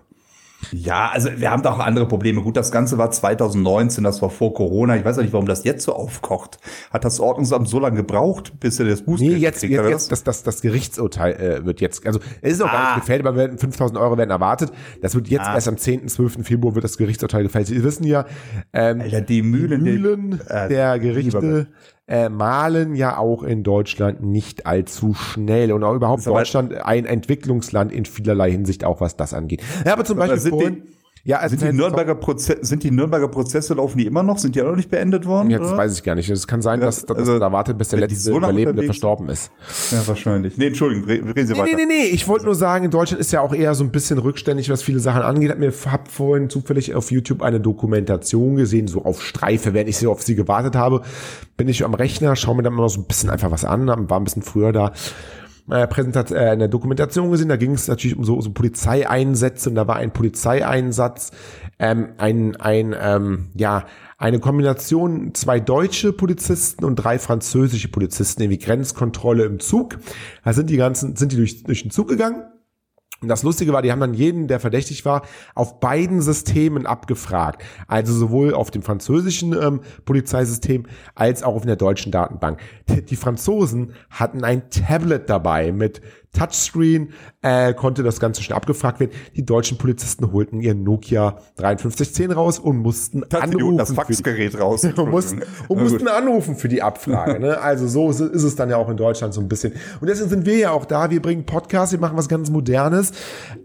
Ja, 0.73 1.11
also 1.13 1.29
wir 1.37 1.51
haben 1.51 1.63
da 1.63 1.73
auch 1.75 1.79
andere 1.79 2.09
Probleme. 2.09 2.41
Gut, 2.41 2.57
das 2.57 2.73
Ganze 2.73 2.97
war 2.97 3.11
2019, 3.11 4.03
das 4.03 4.23
war 4.23 4.31
vor 4.31 4.55
Corona. 4.55 4.97
Ich 4.97 5.05
weiß 5.05 5.19
auch 5.19 5.23
nicht, 5.23 5.35
warum 5.35 5.47
das 5.47 5.63
jetzt 5.65 5.85
so 5.85 5.93
aufkocht. 5.93 6.59
Hat 6.91 7.05
das 7.05 7.21
Ordnungsamt 7.21 7.69
so 7.69 7.79
lange 7.79 7.97
gebraucht, 7.97 8.59
bis 8.61 8.81
er 8.81 8.87
das 8.87 9.03
Bußgeld 9.03 9.33
Nee, 9.33 9.37
jetzt, 9.39 9.63
jetzt, 9.63 9.89
jetzt 9.89 10.11
das, 10.13 10.25
das, 10.25 10.43
das 10.43 10.63
Gerichtsurteil 10.63 11.35
äh, 11.35 11.67
wird 11.67 11.83
jetzt, 11.83 12.07
also 12.07 12.19
es 12.41 12.53
ist 12.55 12.63
auch 12.63 12.73
gar 12.73 12.75
Ah. 12.93 12.95
nicht 12.95 13.05
gefällt, 13.05 13.27
aber 13.27 13.37
werden 13.37 13.59
5000 13.59 13.99
Euro 14.01 14.17
werden 14.17 14.31
erwartet. 14.31 14.73
Das 15.03 15.15
wird 15.15 15.29
jetzt 15.29 15.47
Ah. 15.47 15.55
erst 15.55 15.69
am 15.69 15.77
10., 15.77 16.09
12. 16.09 16.45
Februar 16.47 16.75
wird 16.75 16.85
das 16.85 16.97
Gerichtsurteil 16.97 17.43
gefällt. 17.43 17.67
Sie 17.67 17.85
wissen 17.85 18.05
ja, 18.07 18.25
ähm, 18.73 19.03
Alter, 19.03 19.21
die 19.21 19.43
Mühlen, 19.43 19.85
die 19.85 19.91
Mühlen 19.99 20.41
äh, 20.49 20.69
der 20.69 20.99
Gerichte 20.99 21.67
äh, 22.07 22.29
malen 22.29 22.95
ja 22.95 23.17
auch 23.17 23.43
in 23.43 23.63
Deutschland 23.63 24.23
nicht 24.23 24.67
allzu 24.67 25.15
schnell 25.15 25.73
und 25.73 25.83
auch 25.85 25.95
überhaupt 25.95 26.27
Deutschland 26.27 26.75
ein 26.75 27.07
Entwicklungsland 27.07 27.93
in 27.93 28.05
vielerlei 28.05 28.51
Hinsicht 28.51 28.85
auch, 28.85 29.01
was 29.01 29.17
das 29.17 29.33
angeht. 29.33 29.63
Ja, 29.87 29.95
aber 29.95 30.05
zum 30.05 30.19
Beispiel 30.19 30.83
ja, 31.27 31.39
also 31.39 31.57
Sind 31.57 31.73
die, 31.73 31.77
Nürnberger 31.77 32.15
Prozesse, 32.15 32.59
sind 32.63 32.83
die 32.83 32.91
Nürnberger 32.91 33.29
Prozesse 33.29 33.73
laufen 33.75 33.97
die 33.97 34.05
immer 34.07 34.23
noch? 34.23 34.39
Sind 34.39 34.55
die 34.55 34.61
auch 34.63 34.67
noch 34.69 34.77
nicht 34.77 34.91
beendet 34.91 35.25
worden? 35.25 35.49
Jetzt 35.51 35.63
oder? 35.63 35.77
weiß 35.79 35.95
ich 35.97 36.03
gar 36.03 36.15
nicht. 36.15 36.29
Es 36.29 36.47
kann 36.47 36.61
sein, 36.61 36.81
dass, 36.81 37.07
dass 37.07 37.17
also, 37.17 37.39
da 37.39 37.51
wartet, 37.51 37.79
bis 37.79 37.89
der 37.89 38.01
letzte 38.01 38.17
so 38.21 38.37
Überlebende 38.37 38.83
verstorben 38.83 39.31
ist. 39.31 39.51
Ja, 39.91 40.07
wahrscheinlich. 40.07 40.59
Nee, 40.59 40.67
Entschuldigung, 40.67 41.09
re- 41.09 41.35
reden 41.35 41.47
Sie 41.47 41.55
Nee, 41.55 41.59
weiter. 41.61 41.77
nee, 41.77 41.87
nee, 41.87 42.03
nee. 42.05 42.07
Ich 42.09 42.29
wollte 42.29 42.45
nur 42.45 42.55
sagen, 42.55 42.85
in 42.85 42.91
Deutschland 42.91 43.21
ist 43.21 43.33
ja 43.33 43.41
auch 43.41 43.55
eher 43.55 43.75
so 43.75 43.85
ein 43.85 43.91
bisschen 43.91 44.19
rückständig, 44.19 44.69
was 44.69 44.83
viele 44.83 45.01
Sachen 45.01 45.23
angeht. 45.23 45.51
Hab 45.51 45.59
mir 45.59 45.73
hab 45.87 46.09
vorhin 46.09 46.51
zufällig 46.51 46.95
auf 46.95 47.11
YouTube 47.11 47.41
eine 47.43 47.59
Dokumentation 47.59 48.57
gesehen, 48.57 48.87
so 48.87 49.05
auf 49.07 49.23
Streife, 49.23 49.73
während 49.73 49.89
ich 49.89 49.97
so 49.97 50.11
auf 50.13 50.23
sie 50.23 50.35
gewartet 50.35 50.77
habe, 50.77 51.01
bin 51.57 51.69
ich 51.69 51.85
am 51.85 51.95
Rechner, 51.95 52.37
schaue 52.37 52.57
mir 52.57 52.63
dann 52.65 52.75
mal 52.75 52.89
so 52.91 53.01
ein 53.01 53.05
bisschen 53.07 53.31
einfach 53.31 53.51
was 53.51 53.65
an, 53.65 53.87
war 53.87 54.21
ein 54.21 54.25
bisschen 54.25 54.43
früher 54.43 54.73
da. 54.73 54.93
Äh, 55.71 55.87
Präsentat 55.87 56.31
äh, 56.31 56.37
eine 56.37 56.69
Dokumentation 56.69 57.31
gesehen, 57.31 57.49
da 57.49 57.57
ging 57.57 57.73
es 57.73 57.89
natürlich 57.89 58.19
um 58.19 58.25
so, 58.25 58.39
so 58.43 58.51
Polizeieinsätze 58.51 59.71
und 59.71 59.77
da 59.77 59.89
war 59.89 59.97
ein 59.97 60.13
Polizeieinsatz, 60.13 61.31
ähm, 61.79 62.09
ein, 62.19 62.57
ein 62.57 62.95
ähm, 62.99 63.49
ja, 63.55 63.87
eine 64.19 64.41
Kombination, 64.41 65.35
zwei 65.35 65.61
deutsche 65.61 66.13
Polizisten 66.13 66.85
und 66.85 66.97
drei 66.97 67.19
französische 67.19 67.89
Polizisten, 67.89 68.43
irgendwie 68.43 68.59
Grenzkontrolle 68.59 69.45
im 69.45 69.59
Zug. 69.59 69.99
Da 70.45 70.53
sind 70.53 70.69
die 70.69 70.77
ganzen, 70.77 71.17
sind 71.17 71.33
die 71.33 71.37
durch, 71.37 71.63
durch 71.65 71.83
den 71.83 71.91
Zug 71.91 72.09
gegangen. 72.09 72.45
Und 73.25 73.29
das 73.29 73.43
Lustige 73.43 73.73
war, 73.73 73.83
die 73.83 73.91
haben 73.91 74.01
dann 74.01 74.15
jeden, 74.15 74.49
der 74.49 74.61
verdächtig 74.61 75.05
war, 75.05 75.23
auf 75.55 75.81
beiden 75.81 76.21
Systemen 76.21 76.87
abgefragt. 76.87 77.63
Also 77.89 78.15
sowohl 78.15 78.55
auf 78.55 78.71
dem 78.71 78.83
französischen 78.83 79.53
ähm, 79.53 79.81
Polizeisystem 80.05 80.87
als 81.15 81.43
auch 81.43 81.55
auf 81.55 81.65
der 81.65 81.77
deutschen 81.77 82.13
Datenbank. 82.13 82.61
Die, 82.89 83.05
die 83.05 83.17
Franzosen 83.17 83.93
hatten 84.11 84.45
ein 84.45 84.71
Tablet 84.71 85.29
dabei 85.29 85.73
mit 85.73 86.01
Touchscreen, 86.35 87.11
äh, 87.43 87.73
konnte 87.73 88.03
das 88.03 88.21
Ganze 88.21 88.43
schon 88.43 88.55
abgefragt 88.55 89.01
werden. 89.01 89.13
Die 89.37 89.45
deutschen 89.47 89.79
Polizisten 89.79 90.33
holten 90.33 90.61
ihren 90.61 90.83
Nokia 90.83 91.39
5310 91.57 92.33
raus 92.33 92.59
und 92.59 92.79
mussten 92.79 93.25
Das, 93.31 93.43
anrufen. 93.43 93.79
das 93.79 93.93
Faxgerät 93.93 94.59
raus. 94.61 94.85
und 94.97 95.11
mussten, 95.11 95.43
und 95.69 95.83
mussten 95.83 96.09
anrufen 96.09 96.57
für 96.57 96.69
die 96.69 96.83
Abfrage. 96.83 97.41
Ne? 97.41 97.61
Also 97.61 97.87
so 97.89 98.11
ist 98.11 98.21
ist 98.21 98.43
es 98.43 98.57
dann 98.57 98.71
ja 98.71 98.77
auch 98.77 98.89
in 98.89 98.97
Deutschland 98.97 99.33
so 99.35 99.41
ein 99.41 99.49
bisschen. 99.49 99.73
Und 100.01 100.09
deswegen 100.09 100.29
sind 100.29 100.47
wir 100.47 100.57
ja 100.57 100.71
auch 100.73 100.85
da. 100.85 101.11
Wir 101.11 101.23
bringen 101.23 101.47
Podcasts, 101.47 101.93
wir 101.93 102.01
machen 102.01 102.17
was 102.17 102.29
ganz 102.29 102.51
Modernes. 102.51 103.13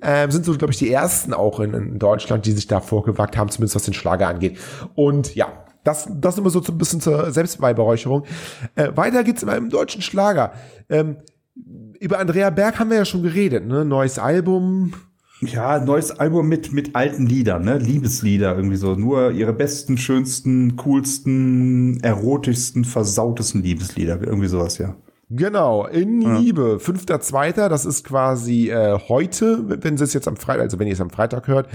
Ähm, 0.02 0.32
sind 0.32 0.46
so, 0.46 0.56
glaube 0.58 0.72
ich, 0.72 0.80
die 0.80 0.92
ersten 0.92 1.34
auch 1.34 1.60
in, 1.60 1.74
in 1.74 2.00
Deutschland, 2.00 2.46
die 2.46 2.52
sich 2.52 2.68
da 2.68 2.80
vorgewagt 2.80 3.38
haben, 3.38 3.50
zumindest 3.50 3.76
was 3.76 3.84
den 3.84 3.94
Schlager 3.94 4.28
angeht. 4.28 4.58
Und 4.96 5.36
ja, 5.36 5.48
das, 5.84 6.08
das 6.14 6.38
immer 6.38 6.50
so 6.50 6.62
ein 6.62 6.78
bisschen 6.78 7.02
zur 7.02 7.32
Selbstbeiberäucherung. 7.32 8.26
Äh, 8.76 8.92
weiter 8.96 9.24
geht's 9.24 9.44
immer 9.44 9.56
im 9.56 9.70
deutschen 9.70 10.02
Schlager. 10.02 10.54
Ähm, 10.90 11.18
über 12.00 12.20
Andrea 12.20 12.50
Berg 12.50 12.80
haben 12.80 12.90
wir 12.90 12.98
ja 12.98 13.06
schon 13.06 13.24
geredet, 13.24 13.66
ne? 13.66 13.86
Neues 13.86 14.20
Album. 14.20 14.94
Ja, 15.42 15.80
neues 15.80 16.12
Album 16.12 16.50
mit, 16.50 16.74
mit 16.74 16.96
alten 16.96 17.26
Liedern, 17.26 17.64
ne? 17.64 17.78
Liebeslieder 17.78 18.56
irgendwie 18.56 18.76
so. 18.76 18.96
Nur 18.96 19.32
ihre 19.32 19.54
besten, 19.54 19.98
schönsten, 19.98 20.76
coolsten, 20.76 22.02
erotischsten, 22.02 22.84
versautesten 22.84 23.64
Liebeslieder. 23.64 24.22
Irgendwie 24.22 24.48
sowas, 24.48 24.78
ja. 24.78 24.96
Genau, 25.30 25.86
in 25.86 26.22
ja. 26.22 26.38
Liebe, 26.40 26.80
fünfter, 26.80 27.22
zweiter, 27.22 27.70
das 27.70 27.86
ist 27.86 28.04
quasi 28.04 28.70
äh, 28.70 28.98
heute, 29.08 29.84
wenn 29.84 29.96
Sie 29.96 30.04
es 30.04 30.14
jetzt 30.14 30.28
am 30.28 30.38
Freitag, 30.38 30.64
also 30.64 30.80
wenn 30.80 30.88
ihr 30.88 30.94
es 30.94 31.02
am 31.02 31.12
Freitag 31.12 31.48
hört. 31.48 31.70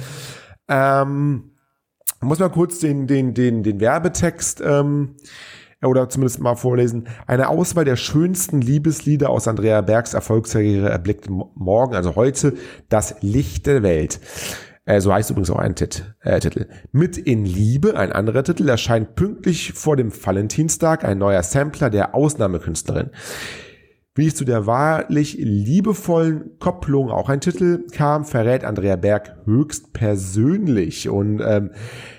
Ähm, 0.69 1.52
muss 2.21 2.40
mal 2.40 2.49
kurz 2.49 2.81
den, 2.81 3.07
den, 3.07 3.33
den, 3.33 3.62
den 3.62 3.81
Werbetext 3.81 4.61
ähm, 4.64 5.16
oder 5.84 6.08
zumindest 6.08 6.40
mal 6.40 6.56
vorlesen. 6.56 7.08
Eine 7.26 7.48
Auswahl 7.48 7.84
der 7.84 7.96
schönsten 7.96 8.60
Liebeslieder 8.60 9.30
aus 9.30 9.48
Andrea 9.48 9.80
Bergs 9.80 10.14
Erfolgskarriere 10.14 10.88
erblickt 10.88 11.28
morgen, 11.28 11.94
also 11.94 12.16
heute, 12.16 12.54
das 12.88 13.16
Licht 13.20 13.66
der 13.66 13.82
Welt. 13.82 14.20
Äh, 14.86 15.00
so 15.00 15.12
heißt 15.12 15.30
übrigens 15.30 15.50
auch 15.50 15.58
ein 15.58 15.74
Tit 15.74 16.14
äh, 16.20 16.40
Titel. 16.40 16.66
Mit 16.92 17.16
in 17.16 17.44
Liebe, 17.44 17.96
ein 17.96 18.12
anderer 18.12 18.44
Titel, 18.44 18.68
erscheint 18.68 19.14
pünktlich 19.14 19.72
vor 19.72 19.96
dem 19.96 20.12
Valentinstag 20.12 21.04
ein 21.04 21.18
neuer 21.18 21.42
Sampler 21.42 21.90
der 21.90 22.14
Ausnahmekünstlerin. 22.14 23.10
Wie 24.16 24.28
es 24.28 24.36
zu 24.36 24.44
der 24.44 24.66
wahrlich 24.66 25.36
liebevollen 25.40 26.58
Kopplung 26.60 27.10
auch 27.10 27.28
ein 27.28 27.40
Titel 27.40 27.86
kam, 27.90 28.24
verrät 28.24 28.62
Andrea 28.62 28.94
Berg 28.94 29.38
höchst 29.44 29.92
persönlich. 29.92 31.08
Und 31.08 31.40
ähm, 31.44 31.72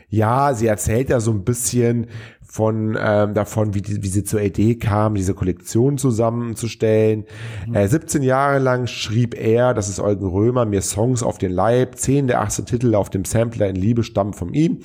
ja, 0.10 0.53
sie 0.53 0.67
erzählt 0.67 1.10
ja 1.10 1.22
so 1.22 1.31
ein 1.31 1.45
bisschen 1.45 2.07
von 2.46 2.98
ähm, 3.00 3.34
davon, 3.34 3.74
wie, 3.74 3.82
die, 3.82 4.04
wie 4.04 4.08
sie 4.08 4.24
zur 4.24 4.42
Idee 4.42 4.75
kam, 4.75 5.16
diese 5.16 5.34
Kollektion 5.34 5.98
zusammenzustellen. 5.98 7.25
Mhm. 7.68 7.75
Äh, 7.75 7.88
17 7.88 8.24
Jahre 8.24 8.60
lang 8.60 8.88
schrieb 8.88 9.36
er, 9.36 9.74
das 9.74 9.90
ist 9.90 10.00
Eugen 10.00 10.28
Römer, 10.28 10.66
mir 10.66 10.82
Songs 10.82 11.24
auf 11.24 11.38
den 11.38 11.52
Leib. 11.52 11.98
Zehn 11.98 12.28
der 12.28 12.42
18 12.42 12.66
Titel 12.66 12.96
auf 12.96 13.10
dem 13.10 13.25
Sampler 13.25 13.68
in 13.68 13.75
Liebe 13.75 14.04
stammen 14.04 14.34
von 14.34 14.54
ihm 14.54 14.80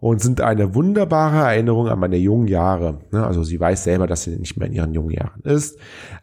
und 0.00 0.20
sind 0.22 0.40
eine 0.40 0.74
wunderbare 0.74 1.46
Erinnerung 1.46 1.88
an 1.88 1.98
meine 1.98 2.16
jungen 2.16 2.48
Jahre. 2.48 3.00
Ne, 3.12 3.24
also 3.24 3.44
sie 3.44 3.60
weiß 3.60 3.84
selber, 3.84 4.06
dass 4.06 4.22
sie 4.24 4.36
nicht 4.36 4.56
mehr 4.56 4.66
in 4.66 4.74
ihren 4.74 4.94
jungen 4.94 5.10
Jahren 5.10 5.42
ist. 5.42 5.78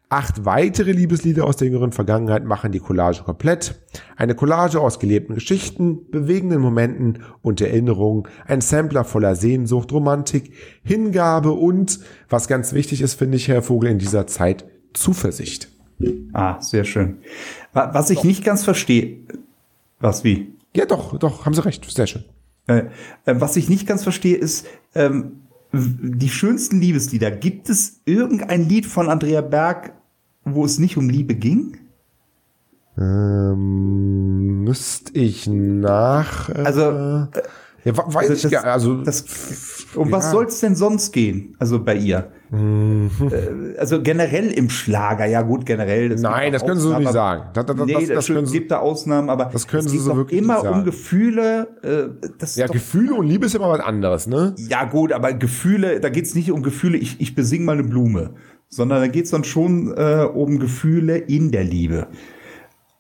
Acht 0.10 0.46
weitere 0.46 0.92
Liebeslieder 0.92 1.46
aus 1.46 1.58
der 1.58 1.68
jüngeren 1.68 1.92
Vergangenheit 1.92 2.44
machen 2.44 2.72
die 2.72 2.80
Collage 2.80 3.24
komplett. 3.24 3.76
Eine 4.16 4.36
Collage 4.36 4.80
aus 4.80 5.00
gelebten 5.00 5.36
Geschichten, 5.36 6.10
bewegenden 6.10 6.62
Momenten 6.62 7.20
und 7.42 7.62
Erinnerungen, 7.62 8.24
ein 8.46 8.62
Sampler 8.62 9.04
voller 9.04 9.36
Sehnsucht, 9.36 9.92
Romantik, 9.92 10.54
Hingabe 10.84 11.52
und, 11.52 12.00
was 12.30 12.48
ganz 12.48 12.74
wichtig 12.74 13.02
ist, 13.02 13.14
finde 13.16 13.38
ich, 13.38 13.48
Herr 13.48 13.62
Vogel, 13.62 13.92
in 13.92 14.00
dieser 14.00 14.28
Zeit, 14.28 14.66
Zuversicht. 14.94 15.70
Ah, 16.34 16.62
sehr 16.62 16.84
schön. 16.84 17.20
Was 17.74 18.10
ich 18.10 18.24
nicht 18.24 18.44
ganz 18.44 18.64
verstehe, 18.64 19.18
was 20.00 20.24
wie? 20.24 20.54
Ja, 20.76 20.86
doch, 20.86 21.18
doch, 21.18 21.46
haben 21.46 21.54
Sie 21.54 21.64
recht, 21.64 21.90
sehr 21.90 22.08
schön. 22.08 22.24
Äh, 22.68 22.84
äh, 23.26 23.36
was 23.40 23.56
ich 23.56 23.70
nicht 23.70 23.88
ganz 23.88 24.04
verstehe, 24.04 24.36
ist, 24.36 24.68
ähm, 24.94 25.44
die 25.74 26.30
schönsten 26.30 26.80
Liebeslieder. 26.80 27.32
Gibt 27.32 27.70
es 27.70 28.02
irgendein 28.06 28.68
Lied 28.68 28.86
von 28.86 29.10
Andrea 29.10 29.42
Berg, 29.42 29.94
wo 30.44 30.66
es 30.66 30.80
nicht 30.80 30.98
um 30.98 31.10
Liebe 31.10 31.36
ging? 31.36 31.78
Ähm, 32.98 34.64
müsste 34.64 35.18
ich 35.18 35.48
nach. 35.48 36.50
Äh, 36.50 36.64
also, 36.64 36.82
äh, 36.82 37.28
ja, 37.88 37.98
weiß 37.98 38.30
also 38.30 38.48
ich 38.48 38.54
gar, 38.54 38.66
also 38.66 39.02
das, 39.02 39.24
um 39.96 40.10
ja. 40.10 40.18
was 40.18 40.32
soll 40.32 40.46
es 40.46 40.60
denn 40.60 40.76
sonst 40.76 41.14
gehen? 41.14 41.56
Also 41.58 41.82
bei 41.82 41.96
ihr? 41.96 42.32
Mhm. 42.50 43.10
Äh, 43.32 43.78
also 43.78 44.02
generell 44.02 44.52
im 44.52 44.70
Schlager, 44.70 45.26
ja 45.26 45.42
gut, 45.42 45.66
generell. 45.66 46.10
Nein, 46.16 46.52
das 46.52 46.66
können 46.66 46.80
Sie 46.80 46.88
so 46.88 46.98
nicht 46.98 47.12
sagen. 47.12 47.50
Das, 47.54 47.66
das, 47.66 47.76
nee, 47.78 47.94
das, 47.94 48.08
das 48.08 48.28
können 48.28 48.52
gibt 48.52 48.72
da 48.72 48.80
Ausnahmen, 48.80 49.30
aber 49.30 49.46
das 49.46 49.68
können 49.68 49.88
Sie 49.88 50.00
so 50.00 50.18
wirklich 50.18 50.42
immer 50.42 50.70
um 50.70 50.84
Gefühle. 50.84 51.68
Äh, 51.82 52.28
das 52.38 52.58
ja, 52.58 52.68
Gefühle 52.68 53.14
und 53.14 53.26
Liebe 53.26 53.46
ist 53.46 53.56
immer 53.56 53.70
was 53.70 53.80
anderes, 53.80 54.28
ne? 54.28 54.54
Ja 54.58 54.84
gut, 54.84 55.14
aber 55.14 55.32
Gefühle, 55.32 56.02
da 56.02 56.10
geht 56.10 56.26
es 56.26 56.36
nicht 56.36 56.52
um 56.52 56.64
Gefühle. 56.64 56.98
Ich, 56.98 57.22
ich 57.22 57.36
besing 57.36 57.64
mal 57.64 57.74
eine 57.74 57.84
Blume, 57.84 58.32
sondern 58.68 59.00
da 59.00 59.08
geht 59.08 59.26
es 59.26 59.32
dann 59.32 59.46
schon 59.46 59.94
äh, 59.96 60.28
um 60.34 60.60
Gefühle 60.60 61.18
in 61.18 61.52
der 61.52 61.64
Liebe. 61.64 62.08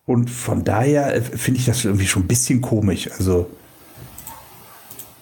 Und 0.06 0.30
von 0.30 0.64
daher 0.64 1.14
äh, 1.14 1.22
finde 1.22 1.60
ich 1.60 1.66
das 1.66 1.84
irgendwie 1.84 2.08
schon 2.08 2.24
ein 2.24 2.28
bisschen 2.28 2.62
komisch. 2.62 3.10
Also 3.18 3.48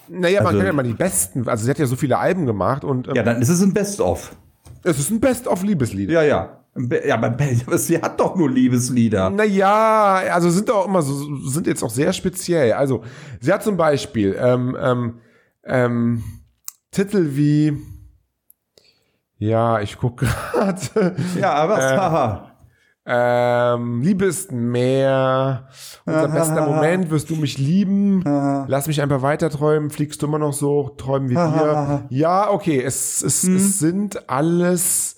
naja, 0.08 0.40
man 0.40 0.48
also, 0.48 0.58
kann 0.58 0.66
ja 0.66 0.72
mal 0.72 0.82
die 0.82 0.92
besten, 0.92 1.48
also 1.48 1.64
sie 1.64 1.70
hat 1.70 1.78
ja 1.78 1.86
so 1.86 1.96
viele 1.96 2.18
Alben 2.18 2.46
gemacht 2.46 2.84
und. 2.84 3.08
Ähm, 3.08 3.14
ja, 3.14 3.22
dann 3.22 3.40
ist 3.42 3.48
es 3.48 3.62
ein 3.62 3.72
Best-of. 3.72 4.36
Es 4.82 4.98
ist 4.98 5.10
ein 5.10 5.20
Best-of-Liebeslied. 5.20 6.10
Ja, 6.10 6.22
ja. 6.22 6.62
Ja, 7.06 7.14
aber 7.66 7.78
sie 7.78 8.00
hat 8.00 8.20
doch 8.20 8.36
nur 8.36 8.50
Liebeslieder. 8.50 9.30
Naja, 9.30 10.22
also 10.32 10.50
sind 10.50 10.68
doch 10.68 10.86
immer 10.86 11.02
so, 11.02 11.14
sind 11.48 11.66
jetzt 11.66 11.82
auch 11.82 11.90
sehr 11.90 12.12
speziell. 12.12 12.72
Also, 12.74 13.02
sie 13.40 13.52
hat 13.52 13.62
zum 13.62 13.76
Beispiel 13.76 14.36
ähm, 14.38 14.76
ähm, 14.78 15.20
ähm, 15.64 16.24
Titel 16.90 17.30
wie, 17.32 17.76
ja, 19.38 19.80
ich 19.80 19.96
guck 19.96 20.18
gerade. 20.52 21.16
Ja, 21.38 21.54
aber 21.54 21.78
äh, 21.78 22.55
ähm, 23.06 24.02
Liebe 24.02 24.24
ist 24.24 24.50
mehr. 24.50 25.68
Unser 26.04 26.28
bester 26.28 26.66
Moment, 26.66 27.10
wirst 27.10 27.30
du 27.30 27.36
mich 27.36 27.56
lieben. 27.56 28.22
Lass 28.68 28.88
mich 28.88 29.00
einfach 29.00 29.22
weiter 29.22 29.48
träumen. 29.48 29.90
Fliegst 29.90 30.22
du 30.22 30.26
immer 30.26 30.38
noch 30.38 30.52
so? 30.52 30.90
Träumen 30.96 31.30
wie 31.30 31.34
wir. 31.34 32.04
Ja, 32.10 32.50
okay. 32.50 32.82
Es, 32.82 33.22
es, 33.22 33.44
hm. 33.44 33.56
es 33.56 33.78
sind 33.78 34.28
alles 34.28 35.16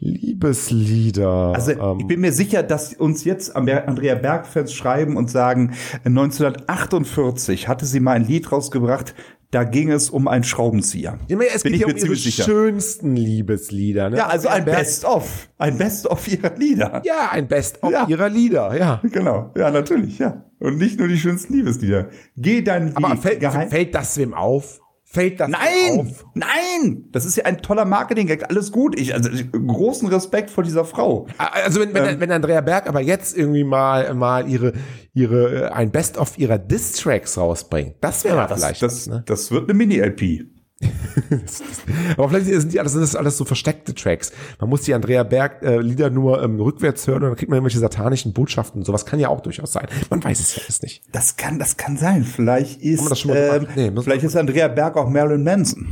Liebeslieder. 0.00 1.52
Also 1.54 1.72
ich 1.72 1.78
ähm. 1.78 2.06
bin 2.06 2.20
mir 2.20 2.32
sicher, 2.32 2.62
dass 2.62 2.94
uns 2.94 3.24
jetzt 3.24 3.54
Andrea 3.54 4.14
Berg-Fans 4.16 4.72
schreiben 4.72 5.16
und 5.16 5.30
sagen, 5.30 5.74
1948 6.04 7.68
hatte 7.68 7.86
sie 7.86 8.00
mal 8.00 8.12
ein 8.12 8.24
Lied 8.24 8.50
rausgebracht, 8.50 9.14
da 9.54 9.62
ging 9.62 9.90
es 9.90 10.10
um 10.10 10.26
einen 10.26 10.42
Schraubenzieher. 10.42 11.16
Ja, 11.28 11.38
es 11.54 11.62
Bin 11.62 11.74
geht 11.74 11.82
ja 11.82 11.86
um 11.86 11.96
ihre 11.96 12.16
sicher. 12.16 12.42
schönsten 12.42 13.14
Liebeslieder. 13.14 14.10
Ne? 14.10 14.16
Ja, 14.16 14.26
also 14.26 14.48
ein 14.48 14.64
Best-of. 14.64 15.48
Ein 15.58 15.78
Best-of 15.78 16.26
ihrer 16.26 16.56
Lieder. 16.56 17.02
Ja, 17.04 17.30
ein 17.30 17.46
Best-of 17.46 17.92
ja. 17.92 18.08
ihrer 18.08 18.28
Lieder, 18.28 18.76
ja. 18.76 19.00
Genau, 19.12 19.52
ja, 19.56 19.70
natürlich, 19.70 20.18
ja. 20.18 20.44
Und 20.58 20.78
nicht 20.78 20.98
nur 20.98 21.06
die 21.06 21.18
schönsten 21.18 21.54
Liebeslieder. 21.54 22.08
Geh 22.36 22.62
deinen 22.62 22.88
Weg. 22.88 22.96
Aber 22.96 23.16
fällt, 23.16 23.44
fällt 23.70 23.94
das 23.94 24.16
wem 24.18 24.34
auf? 24.34 24.80
Fällt 25.14 25.38
das 25.38 25.48
nein, 25.48 26.00
auf? 26.00 26.24
Nein, 26.34 27.04
das 27.12 27.24
ist 27.24 27.36
ja 27.36 27.44
ein 27.44 27.62
toller 27.62 27.84
Marketing-Gag. 27.84 28.50
Alles 28.50 28.72
gut. 28.72 28.98
Ich, 28.98 29.14
also 29.14 29.30
großen 29.52 30.08
Respekt 30.08 30.50
vor 30.50 30.64
dieser 30.64 30.84
Frau. 30.84 31.28
Also 31.38 31.80
wenn, 31.80 31.94
wenn, 31.94 32.04
ähm, 32.04 32.18
wenn 32.18 32.32
Andrea 32.32 32.60
Berg 32.60 32.88
aber 32.88 33.00
jetzt 33.00 33.36
irgendwie 33.36 33.62
mal 33.62 34.12
mal 34.14 34.48
ihre 34.50 34.72
ihre 35.12 35.72
ein 35.72 35.92
Best 35.92 36.18
of 36.18 36.36
ihrer 36.36 36.58
Diss-Tracks 36.58 37.38
rausbringt, 37.38 37.94
das 38.00 38.24
wäre 38.24 38.34
ja, 38.34 38.42
mal 38.42 38.48
das, 38.48 38.58
vielleicht. 38.58 38.82
Das, 38.82 39.06
ne? 39.06 39.22
das 39.24 39.52
wird 39.52 39.70
eine 39.70 39.74
Mini-LP. 39.74 40.46
Aber 42.16 42.28
vielleicht 42.28 42.46
sind 42.46 42.72
die 42.72 42.80
alles, 42.80 42.92
sind 42.92 43.02
das 43.02 43.16
alles 43.16 43.36
so 43.36 43.44
versteckte 43.44 43.94
Tracks. 43.94 44.32
Man 44.60 44.70
muss 44.70 44.82
die 44.82 44.94
Andrea 44.94 45.22
Berg 45.22 45.62
äh, 45.62 45.78
Lieder 45.78 46.10
nur 46.10 46.42
ähm, 46.42 46.60
rückwärts 46.60 47.06
hören 47.06 47.22
und 47.22 47.28
dann 47.30 47.36
kriegt 47.36 47.50
man 47.50 47.58
irgendwelche 47.58 47.78
satanischen 47.78 48.32
Botschaften. 48.32 48.84
Sowas 48.84 49.06
kann 49.06 49.20
ja 49.20 49.28
auch 49.28 49.40
durchaus 49.40 49.72
sein. 49.72 49.86
Man 50.10 50.22
weiß 50.22 50.40
es 50.40 50.56
ja 50.56 50.62
alles 50.62 50.82
nicht. 50.82 51.02
Das 51.12 51.36
kann, 51.36 51.58
das 51.58 51.76
kann 51.76 51.96
sein. 51.96 52.24
Vielleicht 52.24 52.82
ist, 52.82 53.24
ähm, 53.26 53.66
nee, 53.76 53.92
vielleicht 54.02 54.24
ist 54.24 54.36
Andrea 54.36 54.68
Berg 54.68 54.96
auch 54.96 55.08
Marilyn 55.08 55.44
Manson. 55.44 55.88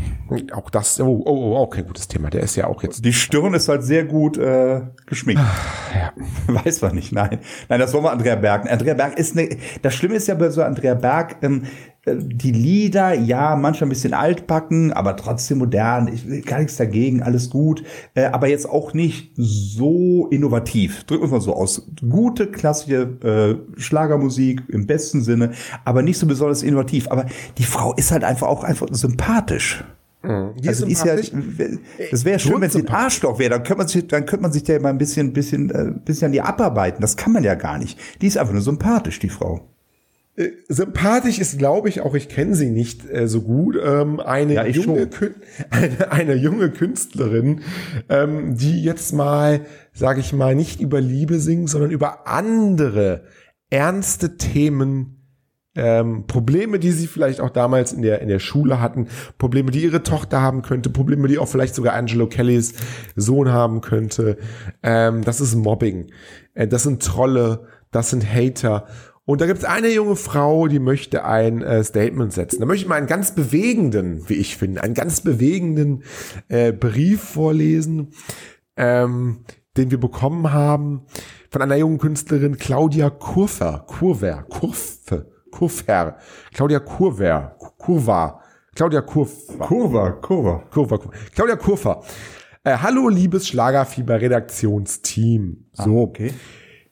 Auch 0.52 0.70
das, 0.70 1.00
oh, 1.00 1.22
oh, 1.24 1.52
oh, 1.52 1.56
auch 1.56 1.70
kein 1.70 1.86
gutes 1.86 2.08
Thema. 2.08 2.30
Der 2.30 2.42
ist 2.42 2.56
ja 2.56 2.66
auch 2.66 2.82
jetzt. 2.82 3.04
Die 3.04 3.12
Stirn 3.12 3.54
ist 3.54 3.68
halt 3.68 3.82
sehr 3.84 4.04
gut 4.04 4.38
äh, 4.38 4.82
geschminkt. 5.06 5.42
ja. 5.94 6.12
Weiß 6.64 6.82
man 6.82 6.94
nicht. 6.94 7.12
Nein, 7.12 7.38
nein, 7.68 7.80
das 7.80 7.92
wollen 7.92 8.04
wir 8.04 8.12
Andrea 8.12 8.36
Berg. 8.36 8.70
Andrea 8.70 8.94
Berg 8.94 9.18
ist 9.18 9.36
eine. 9.36 9.48
Das 9.82 9.94
Schlimme 9.94 10.14
ist 10.14 10.28
ja 10.28 10.34
bei 10.34 10.50
so 10.50 10.62
Andrea 10.62 10.94
Berg. 10.94 11.36
Ähm, 11.42 11.62
äh, 12.04 12.16
die 12.16 12.52
Lieder, 12.52 13.14
ja, 13.14 13.56
manchmal 13.56 13.86
ein 13.86 13.90
bisschen 13.90 14.14
altbacken, 14.14 14.92
aber 14.92 15.16
trotzdem 15.16 15.58
modern. 15.58 16.08
Ich 16.08 16.26
will 16.28 16.42
gar 16.42 16.58
nichts 16.58 16.76
dagegen, 16.76 17.22
alles 17.22 17.50
gut. 17.50 17.84
Äh, 18.14 18.24
aber 18.24 18.48
jetzt 18.48 18.68
auch 18.68 18.92
nicht 18.94 19.32
so 19.36 20.26
innovativ. 20.28 21.04
Drücken 21.04 21.24
wir 21.24 21.30
mal 21.30 21.40
so 21.40 21.54
aus. 21.54 21.88
Gute, 22.08 22.48
klassische 22.48 23.02
äh, 23.76 23.80
Schlagermusik 23.80 24.62
im 24.68 24.86
besten 24.86 25.22
Sinne, 25.22 25.52
aber 25.84 26.02
nicht 26.02 26.18
so 26.18 26.26
besonders 26.26 26.62
innovativ. 26.62 27.10
Aber 27.10 27.26
die 27.58 27.64
Frau 27.64 27.94
ist 27.94 28.10
halt 28.10 28.24
einfach 28.24 28.48
auch 28.48 28.64
einfach 28.64 28.88
sympathisch. 28.90 29.84
Mhm. 30.22 30.54
Die 30.62 30.68
also 30.68 30.86
ist, 30.86 30.92
ist 30.92 31.04
ja, 31.04 31.16
das 32.10 32.24
wäre 32.24 32.38
schön, 32.38 32.60
wenn 32.60 32.70
sie 32.70 32.80
ein 32.80 32.88
Arschloch 32.88 33.38
wäre. 33.38 33.50
Dann 33.50 33.62
könnte 33.64 33.78
man 33.78 33.88
sich, 33.88 34.06
dann 34.06 34.26
könnte 34.26 34.42
man 34.42 34.52
sich 34.52 34.66
ja 34.66 34.78
mal 34.78 34.90
ein 34.90 34.98
bisschen, 34.98 35.32
bisschen, 35.32 35.70
äh, 35.70 35.92
bisschen 36.04 36.26
an 36.26 36.32
die 36.32 36.40
abarbeiten. 36.40 37.00
Das 37.00 37.16
kann 37.16 37.32
man 37.32 37.44
ja 37.44 37.54
gar 37.54 37.78
nicht. 37.78 37.98
Die 38.20 38.26
ist 38.26 38.38
einfach 38.38 38.52
nur 38.52 38.62
sympathisch, 38.62 39.18
die 39.18 39.28
Frau. 39.28 39.68
Äh, 40.34 40.50
sympathisch 40.68 41.38
ist, 41.38 41.58
glaube 41.58 41.88
ich, 41.88 42.00
auch 42.00 42.14
ich 42.14 42.28
kenne 42.28 42.54
sie 42.54 42.70
nicht 42.70 43.04
äh, 43.10 43.28
so 43.28 43.42
gut, 43.42 43.76
ähm, 43.82 44.18
eine, 44.18 44.54
ja, 44.54 44.66
junge, 44.66 45.10
eine, 45.70 46.10
eine, 46.10 46.34
junge 46.34 46.70
Künstlerin, 46.70 47.60
ähm, 48.08 48.56
die 48.56 48.82
jetzt 48.82 49.12
mal, 49.12 49.66
sage 49.92 50.20
ich 50.20 50.32
mal, 50.32 50.54
nicht 50.54 50.80
über 50.80 51.02
Liebe 51.02 51.38
singt, 51.38 51.68
sondern 51.68 51.90
über 51.90 52.26
andere 52.26 53.24
ernste 53.68 54.38
Themen, 54.38 55.21
ähm, 55.74 56.26
Probleme, 56.26 56.78
die 56.78 56.90
sie 56.90 57.06
vielleicht 57.06 57.40
auch 57.40 57.50
damals 57.50 57.92
in 57.92 58.02
der, 58.02 58.20
in 58.20 58.28
der 58.28 58.38
Schule 58.38 58.80
hatten, 58.80 59.08
Probleme, 59.38 59.70
die 59.70 59.82
ihre 59.82 60.02
Tochter 60.02 60.42
haben 60.42 60.62
könnte, 60.62 60.90
Probleme, 60.90 61.28
die 61.28 61.38
auch 61.38 61.48
vielleicht 61.48 61.74
sogar 61.74 61.94
Angelo 61.94 62.26
Kellys 62.26 62.74
Sohn 63.16 63.50
haben 63.50 63.80
könnte. 63.80 64.36
Ähm, 64.82 65.22
das 65.24 65.40
ist 65.40 65.54
Mobbing. 65.54 66.10
Äh, 66.54 66.68
das 66.68 66.82
sind 66.82 67.02
Trolle, 67.02 67.66
das 67.90 68.10
sind 68.10 68.26
Hater 68.26 68.86
Und 69.24 69.40
da 69.40 69.46
gibt 69.46 69.60
es 69.60 69.64
eine 69.64 69.88
junge 69.88 70.16
Frau, 70.16 70.66
die 70.66 70.78
möchte 70.78 71.24
ein 71.24 71.62
äh, 71.62 71.82
Statement 71.82 72.32
setzen. 72.32 72.60
Da 72.60 72.66
möchte 72.66 72.84
ich 72.84 72.88
mal 72.88 72.96
einen 72.96 73.06
ganz 73.06 73.34
bewegenden, 73.34 74.28
wie 74.28 74.34
ich 74.34 74.56
finde, 74.56 74.82
einen 74.82 74.94
ganz 74.94 75.22
bewegenden 75.22 76.02
äh, 76.48 76.72
Brief 76.72 77.22
vorlesen, 77.22 78.12
ähm, 78.76 79.44
den 79.76 79.90
wir 79.90 79.98
bekommen 79.98 80.52
haben 80.52 81.06
von 81.50 81.62
einer 81.62 81.76
jungen 81.76 81.98
Künstlerin, 81.98 82.58
Claudia 82.58 83.08
Kurfer. 83.08 83.84
Kurver, 83.86 84.44
Kurfe, 84.48 85.32
Kurfer. 85.52 86.16
Claudia 86.52 86.80
Kurver, 86.80 87.56
Kurva. 87.78 88.40
Claudia 88.74 89.02
Kurva. 89.02 89.66
Kurva, 89.66 90.10
Kurva. 90.20 90.64
Kurva, 90.70 90.98
Kurva. 90.98 91.14
Claudia 91.34 91.56
Kurfer. 91.56 92.02
Äh, 92.64 92.76
hallo, 92.82 93.08
liebes 93.08 93.46
Schlagerfieber-Redaktionsteam. 93.48 95.64
So, 95.72 95.82
Ah, 95.82 95.88
okay. 96.02 96.32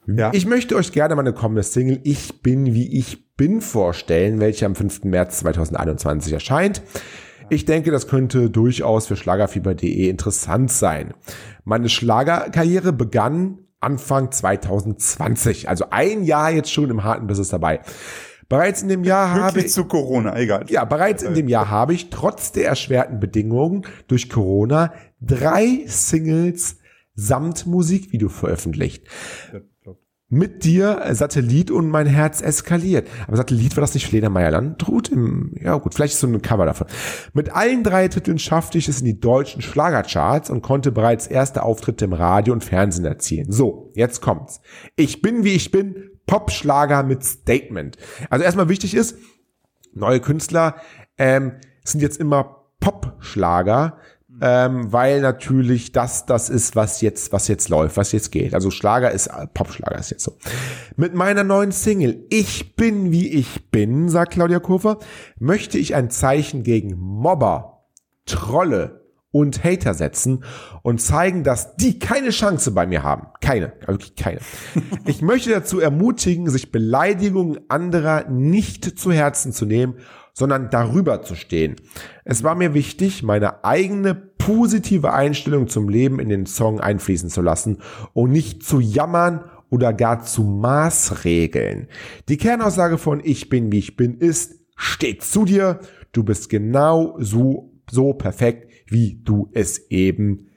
Ja. 0.06 0.30
ich 0.32 0.46
möchte 0.46 0.76
euch 0.76 0.92
gerne 0.92 1.14
meine 1.14 1.32
kommende 1.32 1.62
Single 1.62 2.00
Ich 2.04 2.42
bin 2.42 2.74
wie 2.74 2.98
ich 2.98 3.36
bin 3.36 3.60
vorstellen, 3.60 4.40
welche 4.40 4.66
am 4.66 4.74
5. 4.74 5.04
März 5.04 5.38
2021 5.40 6.32
erscheint. 6.32 6.82
Ich 7.48 7.64
denke, 7.64 7.90
das 7.90 8.06
könnte 8.08 8.50
durchaus 8.50 9.06
für 9.06 9.16
Schlagerfieber.de 9.16 10.08
interessant 10.08 10.70
sein. 10.70 11.14
Meine 11.64 11.88
Schlagerkarriere 11.88 12.92
begann 12.92 13.58
Anfang 13.80 14.30
2020, 14.30 15.68
also 15.68 15.86
ein 15.90 16.22
Jahr 16.24 16.50
jetzt 16.50 16.72
schon 16.72 16.90
im 16.90 17.02
harten 17.04 17.26
Business 17.26 17.48
dabei. 17.48 17.80
Bereits 18.50 18.82
in 18.82 18.88
dem 18.88 19.04
Jahr 19.04 19.30
habe 19.30 19.42
Pünktlich 19.42 19.66
ich 19.66 19.72
zu 19.72 19.84
Corona, 19.84 20.36
egal. 20.36 20.64
ja, 20.68 20.84
bereits 20.84 21.22
in 21.22 21.34
dem 21.34 21.46
Jahr 21.48 21.70
habe 21.70 21.94
ich 21.94 22.10
trotz 22.10 22.50
der 22.50 22.66
erschwerten 22.66 23.20
Bedingungen 23.20 23.86
durch 24.08 24.28
Corona 24.28 24.92
drei 25.20 25.84
Singles 25.86 26.78
samt 27.14 27.66
Musikvideo 27.66 28.28
veröffentlicht. 28.28 29.06
Mit 30.32 30.64
dir, 30.64 31.00
äh, 31.04 31.14
Satellit 31.14 31.70
und 31.70 31.90
mein 31.90 32.06
Herz 32.06 32.40
eskaliert. 32.40 33.08
Aber 33.28 33.36
Satellit 33.36 33.76
war 33.76 33.82
das 33.82 33.94
nicht 33.94 34.06
Fledermeier 34.06 34.50
Landrut? 34.50 35.10
Im, 35.10 35.54
ja 35.60 35.76
gut, 35.76 35.94
vielleicht 35.94 36.14
ist 36.14 36.20
so 36.20 36.26
ein 36.26 36.42
Cover 36.42 36.66
davon. 36.66 36.88
Mit 37.32 37.54
allen 37.54 37.84
drei 37.84 38.08
Titeln 38.08 38.38
schaffte 38.38 38.78
ich 38.78 38.88
es 38.88 39.00
in 39.00 39.06
die 39.06 39.20
deutschen 39.20 39.62
Schlagercharts 39.62 40.50
und 40.50 40.62
konnte 40.62 40.90
bereits 40.90 41.28
erste 41.28 41.62
Auftritte 41.62 42.04
im 42.04 42.12
Radio 42.12 42.52
und 42.52 42.64
Fernsehen 42.64 43.04
erzielen. 43.04 43.52
So, 43.52 43.92
jetzt 43.94 44.20
kommt's. 44.20 44.60
Ich 44.96 45.22
bin 45.22 45.44
wie 45.44 45.54
ich 45.54 45.70
bin, 45.70 46.09
Popschlager 46.30 47.02
mit 47.02 47.24
Statement. 47.24 47.96
Also 48.30 48.44
erstmal 48.44 48.68
wichtig 48.68 48.94
ist, 48.94 49.18
neue 49.92 50.20
Künstler 50.20 50.76
ähm, 51.18 51.54
sind 51.82 52.02
jetzt 52.02 52.20
immer 52.20 52.68
Popschlager, 52.78 53.98
ähm, 54.40 54.92
weil 54.92 55.22
natürlich 55.22 55.90
das 55.90 56.26
das 56.26 56.48
ist, 56.48 56.76
was 56.76 57.00
jetzt 57.00 57.32
was 57.32 57.48
jetzt 57.48 57.68
läuft, 57.68 57.96
was 57.96 58.12
jetzt 58.12 58.30
geht. 58.30 58.54
Also 58.54 58.70
Schlager 58.70 59.10
ist 59.10 59.26
äh, 59.26 59.48
Popschlager 59.48 59.98
ist 59.98 60.10
jetzt 60.10 60.22
so. 60.22 60.36
Mit 60.94 61.14
meiner 61.14 61.42
neuen 61.42 61.72
Single 61.72 62.24
Ich 62.30 62.76
bin 62.76 63.10
wie 63.10 63.28
ich 63.28 63.72
bin, 63.72 64.08
sagt 64.08 64.34
Claudia 64.34 64.60
Kurfer, 64.60 64.98
möchte 65.40 65.78
ich 65.78 65.96
ein 65.96 66.10
Zeichen 66.10 66.62
gegen 66.62 66.96
Mobber, 66.96 67.88
Trolle 68.24 68.99
und 69.32 69.62
Hater 69.62 69.94
setzen 69.94 70.44
und 70.82 71.00
zeigen, 71.00 71.44
dass 71.44 71.76
die 71.76 71.98
keine 71.98 72.30
Chance 72.30 72.72
bei 72.72 72.86
mir 72.86 73.02
haben. 73.02 73.28
Keine, 73.40 73.72
wirklich 73.86 74.16
keine. 74.16 74.40
Ich 75.06 75.22
möchte 75.22 75.50
dazu 75.50 75.80
ermutigen, 75.80 76.48
sich 76.50 76.72
Beleidigungen 76.72 77.60
anderer 77.68 78.28
nicht 78.28 78.98
zu 78.98 79.12
Herzen 79.12 79.52
zu 79.52 79.66
nehmen, 79.66 79.94
sondern 80.32 80.70
darüber 80.70 81.22
zu 81.22 81.34
stehen. 81.34 81.76
Es 82.24 82.42
war 82.42 82.54
mir 82.54 82.74
wichtig, 82.74 83.22
meine 83.22 83.64
eigene 83.64 84.14
positive 84.14 85.12
Einstellung 85.12 85.68
zum 85.68 85.88
Leben 85.88 86.18
in 86.18 86.28
den 86.28 86.46
Song 86.46 86.80
einfließen 86.80 87.28
zu 87.28 87.42
lassen 87.42 87.78
und 88.14 88.30
nicht 88.30 88.62
zu 88.62 88.80
jammern 88.80 89.44
oder 89.68 89.92
gar 89.92 90.22
zu 90.22 90.42
Maßregeln. 90.42 91.88
Die 92.28 92.36
Kernaussage 92.36 92.98
von 92.98 93.20
Ich 93.22 93.48
bin 93.48 93.70
wie 93.70 93.78
ich 93.78 93.96
bin 93.96 94.18
ist, 94.18 94.54
steht 94.76 95.22
zu 95.22 95.44
dir, 95.44 95.80
du 96.12 96.24
bist 96.24 96.48
genau 96.48 97.16
so, 97.18 97.72
so 97.90 98.14
perfekt, 98.14 98.69
wie 98.90 99.20
du 99.22 99.50
es 99.52 99.90
eben 99.90 100.50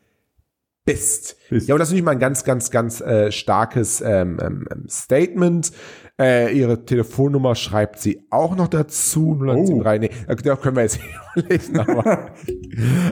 bist. 0.85 1.37
Bist. 1.53 1.67
Ja, 1.67 1.75
und 1.75 1.79
das 1.79 1.89
ist 1.89 1.93
nicht 1.93 2.03
mal 2.03 2.11
ein 2.11 2.19
ganz, 2.19 2.43
ganz, 2.43 2.71
ganz 2.71 3.01
äh, 3.01 3.31
starkes 3.31 4.01
ähm, 4.01 4.37
ähm, 4.41 4.67
ähm, 4.71 4.85
Statement. 4.89 5.71
Äh, 6.19 6.55
ihre 6.55 6.85
Telefonnummer 6.85 7.55
schreibt 7.55 7.99
sie 7.99 8.27
auch 8.29 8.55
noch 8.55 8.67
dazu. 8.67 9.35
073, 9.35 9.99
nee, 9.99 10.31
äh, 10.31 10.35
da 10.35 10.55
können 10.55 10.75
wir 10.75 10.83
jetzt 10.83 10.99
nicht 11.35 11.49
lesen, 11.49 11.79
aber, 11.79 12.29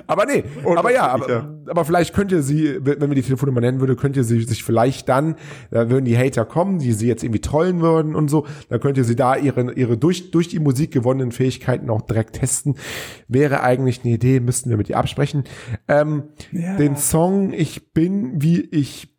aber 0.05 0.25
nee, 0.27 0.43
Und 0.63 0.77
aber 0.77 0.93
ja, 0.93 1.07
aber, 1.07 1.57
aber 1.65 1.83
vielleicht 1.83 2.13
könnt 2.13 2.31
ihr 2.31 2.43
sie, 2.43 2.77
wenn 2.79 3.09
wir 3.09 3.15
die 3.15 3.23
Telefonnummer 3.23 3.61
nennen 3.61 3.79
würde, 3.79 3.95
könnt 3.95 4.17
ihr 4.17 4.23
sie 4.23 4.43
sich 4.43 4.63
vielleicht 4.63 5.09
dann, 5.09 5.35
da 5.71 5.89
würden 5.89 6.05
die 6.05 6.15
Hater 6.15 6.45
kommen, 6.45 6.77
die 6.77 6.91
sie 6.93 7.07
jetzt 7.07 7.23
irgendwie 7.23 7.41
trollen 7.41 7.81
würden 7.81 8.15
und 8.15 8.29
so, 8.29 8.45
dann 8.69 8.79
könnt 8.79 8.97
ihr 8.97 9.03
sie 9.03 9.15
da 9.15 9.35
ihre, 9.35 9.73
ihre 9.73 9.97
durch, 9.97 10.29
durch 10.29 10.47
die 10.49 10.59
Musik 10.59 10.91
gewonnenen 10.91 11.31
Fähigkeiten 11.31 11.89
auch 11.89 12.01
direkt 12.01 12.35
testen. 12.35 12.75
Wäre 13.27 13.63
eigentlich 13.63 14.01
eine 14.03 14.13
Idee, 14.13 14.39
müssten 14.39 14.69
wir 14.69 14.77
mit 14.77 14.89
ihr 14.89 14.97
absprechen. 14.97 15.45
Ähm, 15.87 16.23
Ja. 16.51 16.77
Den 16.77 16.95
Song 16.97 17.51
Ich 17.51 17.93
bin, 17.93 18.30
wie 18.33 18.61
ich 18.61 19.09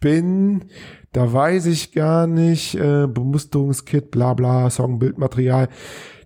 bin, 0.00 0.64
da 1.12 1.32
weiß 1.32 1.66
ich 1.66 1.92
gar 1.92 2.26
nicht, 2.26 2.74
äh, 2.74 3.06
Bemusterungskit, 3.06 4.10
bla 4.10 4.34
bla, 4.34 4.68
Songbildmaterial. 4.70 5.68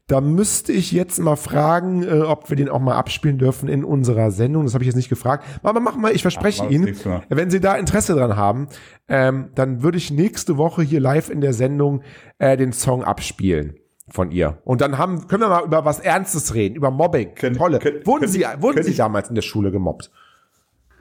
Da 0.08 0.20
müsste 0.20 0.72
ich 0.72 0.92
jetzt 0.92 1.18
mal 1.18 1.34
fragen, 1.34 2.04
äh, 2.04 2.20
ob 2.20 2.48
wir 2.48 2.56
den 2.56 2.68
auch 2.68 2.78
mal 2.78 2.94
abspielen 2.94 3.38
dürfen 3.38 3.68
in 3.68 3.84
unserer 3.84 4.30
Sendung. 4.30 4.62
Das 4.64 4.72
habe 4.74 4.84
ich 4.84 4.86
jetzt 4.86 4.94
nicht 4.96 5.08
gefragt. 5.08 5.44
Aber 5.64 5.80
machen 5.80 6.00
wir, 6.00 6.12
ich 6.14 6.22
verspreche 6.22 6.60
Ach, 6.62 6.66
mach 6.66 6.70
Ihnen, 6.72 6.96
Mal. 7.04 7.22
wenn 7.28 7.50
Sie 7.50 7.58
da 7.60 7.74
Interesse 7.74 8.14
dran 8.14 8.36
haben, 8.36 8.68
ähm, 9.08 9.48
dann 9.56 9.82
würde 9.82 9.98
ich 9.98 10.12
nächste 10.12 10.56
Woche 10.58 10.82
hier 10.82 11.00
live 11.00 11.28
in 11.28 11.40
der 11.40 11.52
Sendung 11.52 12.02
äh, 12.38 12.56
den 12.56 12.72
Song 12.72 13.02
abspielen 13.02 13.74
von 14.08 14.30
ihr. 14.30 14.58
Und 14.64 14.80
dann 14.80 14.96
haben, 14.96 15.26
können 15.26 15.42
wir 15.42 15.48
mal 15.48 15.64
über 15.64 15.84
was 15.84 15.98
Ernstes 15.98 16.54
reden, 16.54 16.76
über 16.76 16.92
Mobbing, 16.92 17.34
Können- 17.34 17.56
Tolle. 17.56 17.80
können- 17.80 18.06
wurden 18.06 18.20
können 18.20 18.32
Sie, 18.32 18.44
wurden 18.60 18.84
Sie 18.84 18.94
damals 18.94 19.28
in 19.28 19.34
der 19.34 19.42
Schule 19.42 19.72
gemobbt? 19.72 20.12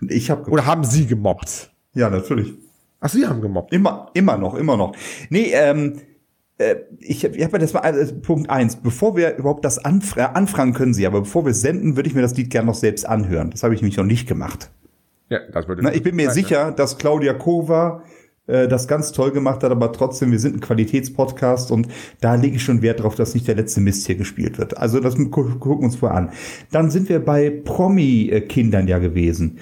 Ich 0.01 0.29
habe 0.29 0.49
Oder 0.49 0.65
haben 0.65 0.83
Sie 0.83 1.05
gemobbt? 1.07 1.71
ja 1.93 2.09
natürlich 2.09 2.53
Ach, 2.99 3.09
Sie 3.09 3.25
haben 3.27 3.41
gemobbt. 3.41 3.73
immer 3.73 4.09
immer 4.13 4.37
noch 4.37 4.55
immer 4.55 4.77
noch. 4.77 4.95
Nee, 5.29 5.51
ähm, 5.53 6.01
äh, 6.57 6.75
ich 6.99 7.23
habe 7.23 7.37
hab 7.43 7.51
mir 7.53 7.59
das 7.59 7.73
mal 7.73 7.81
also 7.81 8.15
Punkt 8.15 8.49
eins. 8.49 8.77
Bevor 8.77 9.15
wir 9.15 9.35
überhaupt 9.37 9.65
das 9.65 9.77
anfra 9.83 10.27
anfragen 10.27 10.73
können 10.73 10.93
Sie, 10.93 11.05
aber 11.05 11.21
bevor 11.21 11.45
wir 11.45 11.53
senden, 11.53 11.95
würde 11.95 12.09
ich 12.09 12.15
mir 12.15 12.21
das 12.21 12.35
Lied 12.35 12.49
gerne 12.49 12.67
noch 12.67 12.75
selbst 12.75 13.05
anhören. 13.07 13.51
Das 13.51 13.63
habe 13.63 13.73
ich 13.75 13.81
nämlich 13.81 13.97
noch 13.97 14.05
nicht 14.05 14.27
gemacht. 14.27 14.71
Ja, 15.29 15.39
das 15.51 15.67
würde 15.67 15.81
Na, 15.83 15.93
ich 15.93 16.03
bin 16.03 16.15
mir 16.15 16.27
Zeit, 16.27 16.35
ne? 16.35 16.41
sicher, 16.43 16.71
dass 16.71 16.97
Claudia 16.97 17.33
Kova 17.33 18.03
äh, 18.47 18.67
das 18.67 18.87
ganz 18.87 19.11
toll 19.11 19.31
gemacht 19.31 19.63
hat, 19.63 19.71
aber 19.71 19.91
trotzdem, 19.91 20.31
wir 20.31 20.39
sind 20.39 20.55
ein 20.57 20.59
Qualitätspodcast 20.61 21.71
und 21.71 21.87
da 22.21 22.35
lege 22.35 22.57
ich 22.57 22.63
schon 22.63 22.81
Wert 22.83 23.01
drauf, 23.01 23.15
dass 23.15 23.33
nicht 23.33 23.47
der 23.47 23.55
letzte 23.55 23.81
Mist 23.81 24.05
hier 24.05 24.15
gespielt 24.15 24.57
wird. 24.59 24.77
Also 24.77 24.99
das 24.99 25.15
gu 25.15 25.29
gucken 25.29 25.81
wir 25.81 25.85
uns 25.85 25.95
vorher 25.95 26.17
an. 26.17 26.29
Dann 26.71 26.91
sind 26.91 27.09
wir 27.09 27.19
bei 27.25 27.49
Promi-Kindern 27.49 28.87
ja 28.87 28.99
gewesen. 28.99 29.57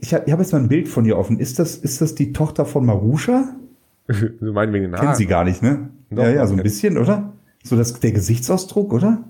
Ich 0.00 0.14
habe 0.14 0.30
hab 0.30 0.38
jetzt 0.38 0.52
mal 0.52 0.60
ein 0.60 0.68
Bild 0.68 0.88
von 0.88 1.04
ihr 1.04 1.18
offen. 1.18 1.38
Ist 1.40 1.58
das, 1.58 1.76
ist 1.76 2.00
das 2.00 2.14
die 2.14 2.32
Tochter 2.32 2.64
von 2.64 2.86
Marusha? 2.86 3.54
Sie 4.08 4.28
meinen 4.40 4.72
wegen 4.72 4.84
den 4.84 4.92
Kennen 4.92 5.02
Haaren. 5.08 5.16
Sie 5.16 5.26
gar 5.26 5.44
nicht, 5.44 5.62
ne? 5.62 5.90
Doch, 6.10 6.22
ja, 6.22 6.30
ja, 6.30 6.46
so 6.46 6.54
ein 6.54 6.62
bisschen, 6.62 6.96
oder? 6.98 7.32
So 7.64 7.76
das, 7.76 7.98
der 7.98 8.12
Gesichtsausdruck, 8.12 8.92
oder? 8.92 9.24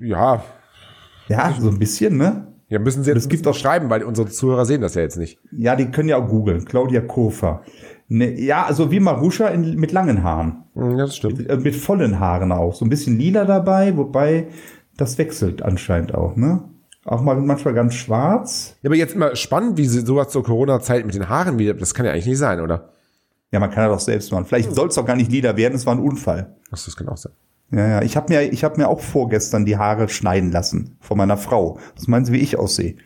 Ja, 0.00 0.44
Ja, 1.28 1.54
so 1.58 1.68
ein 1.70 1.78
bisschen, 1.78 2.16
ne? 2.18 2.46
ja, 2.68 2.78
müssen 2.78 3.02
Sie 3.02 3.10
jetzt 3.10 3.24
Das 3.24 3.28
gibt 3.30 3.46
auch 3.46 3.54
schreiben, 3.54 3.88
weil 3.88 4.02
unsere 4.02 4.28
Zuhörer 4.28 4.66
sehen 4.66 4.82
das 4.82 4.94
ja 4.94 5.00
jetzt 5.02 5.16
nicht. 5.16 5.38
Ja, 5.52 5.74
die 5.76 5.86
können 5.86 6.10
ja 6.10 6.18
auch 6.18 6.28
googeln. 6.28 6.66
Claudia 6.66 7.00
Kofer. 7.00 7.62
Ne, 8.08 8.38
ja, 8.38 8.64
also 8.64 8.90
wie 8.90 9.00
Marusha 9.00 9.48
in, 9.48 9.76
mit 9.76 9.92
langen 9.92 10.22
Haaren. 10.22 10.64
Hm, 10.74 10.90
Ja, 10.92 11.06
das 11.06 11.16
stimmt. 11.16 11.48
Äh, 11.48 11.56
Mit 11.56 11.74
vollen 11.76 12.20
Haaren 12.20 12.52
auch. 12.52 12.74
So 12.74 12.84
ein 12.84 12.90
bisschen 12.90 13.18
lila 13.18 13.44
dabei, 13.46 13.96
wobei 13.96 14.48
das 14.98 15.16
wechselt 15.18 15.62
anscheinend 15.62 16.14
auch, 16.14 16.36
ne? 16.36 16.64
Auch 17.08 17.22
mal 17.22 17.36
manchmal 17.36 17.72
ganz 17.72 17.94
schwarz. 17.94 18.76
Ja, 18.82 18.88
aber 18.88 18.96
jetzt 18.96 19.14
immer 19.14 19.34
spannend, 19.34 19.78
wie 19.78 19.86
sie 19.86 20.00
sowas 20.00 20.28
zur 20.28 20.44
Corona-Zeit 20.44 21.06
mit 21.06 21.14
den 21.14 21.30
Haaren 21.30 21.58
wieder, 21.58 21.72
das 21.72 21.94
kann 21.94 22.04
ja 22.04 22.12
eigentlich 22.12 22.26
nicht 22.26 22.36
sein, 22.36 22.60
oder? 22.60 22.90
Ja, 23.50 23.60
man 23.60 23.70
kann 23.70 23.84
ja 23.84 23.88
doch 23.88 24.00
selbst 24.00 24.30
machen. 24.30 24.44
Vielleicht 24.44 24.74
soll 24.74 24.88
es 24.88 24.94
doch 24.96 25.06
gar 25.06 25.16
nicht 25.16 25.32
lila 25.32 25.56
werden, 25.56 25.74
es 25.74 25.86
war 25.86 25.94
ein 25.94 26.00
Unfall. 26.00 26.54
Ach, 26.70 26.84
das 26.84 26.94
kann 26.96 27.08
auch 27.08 27.16
sein. 27.16 27.32
Ja, 27.70 27.88
ja. 27.88 28.02
Ich 28.02 28.14
habe 28.14 28.30
mir, 28.30 28.52
ich 28.52 28.62
hab 28.62 28.76
mir 28.76 28.88
auch 28.88 29.00
vorgestern 29.00 29.64
die 29.64 29.78
Haare 29.78 30.10
schneiden 30.10 30.52
lassen 30.52 30.98
von 31.00 31.16
meiner 31.16 31.38
Frau. 31.38 31.78
Was 31.96 32.08
meinen 32.08 32.26
Sie, 32.26 32.32
wie 32.34 32.40
ich 32.40 32.58
aussehe? 32.58 32.96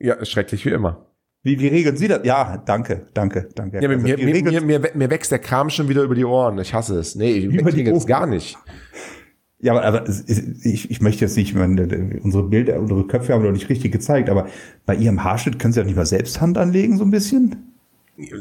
Ja, 0.00 0.24
schrecklich 0.24 0.64
wie 0.64 0.70
immer. 0.70 1.06
Wie, 1.44 1.60
wie 1.60 1.68
regeln 1.68 1.96
Sie 1.96 2.08
das? 2.08 2.22
Ja, 2.24 2.56
danke, 2.56 3.06
danke, 3.14 3.50
danke. 3.54 3.80
Ja, 3.80 3.88
mir, 3.88 3.98
mir, 3.98 4.18
Wie 4.18 4.42
mir, 4.42 4.60
mir, 4.62 4.80
mir, 4.80 4.90
mir 4.94 5.10
wächst 5.10 5.30
der 5.30 5.38
Kram 5.38 5.70
schon 5.70 5.88
wieder 5.88 6.02
über 6.02 6.16
die 6.16 6.24
Ohren. 6.24 6.58
Ich 6.58 6.74
hasse 6.74 6.98
es. 6.98 7.14
Nee, 7.14 7.30
ich 7.32 7.44
Über 7.44 7.70
die 7.70 7.88
Ohren. 7.88 8.06
gar 8.06 8.26
nicht. 8.26 8.58
Ja, 9.64 9.80
aber, 9.80 10.04
ich, 10.26 10.90
ich 10.90 11.00
möchte 11.00 11.24
jetzt 11.24 11.36
nicht, 11.38 11.48
ich 11.50 11.54
meine, 11.54 12.20
unsere 12.22 12.42
Bilder, 12.42 12.78
unsere 12.78 13.06
Köpfe 13.06 13.32
haben 13.32 13.42
wir 13.42 13.48
noch 13.48 13.56
nicht 13.56 13.70
richtig 13.70 13.92
gezeigt, 13.92 14.28
aber 14.28 14.46
bei 14.84 14.94
Ihrem 14.94 15.24
Haarschnitt 15.24 15.58
können 15.58 15.72
Sie 15.72 15.80
doch 15.80 15.86
nicht 15.86 15.96
mal 15.96 16.04
selbst 16.04 16.40
Hand 16.42 16.58
anlegen, 16.58 16.98
so 16.98 17.04
ein 17.04 17.10
bisschen? 17.10 17.56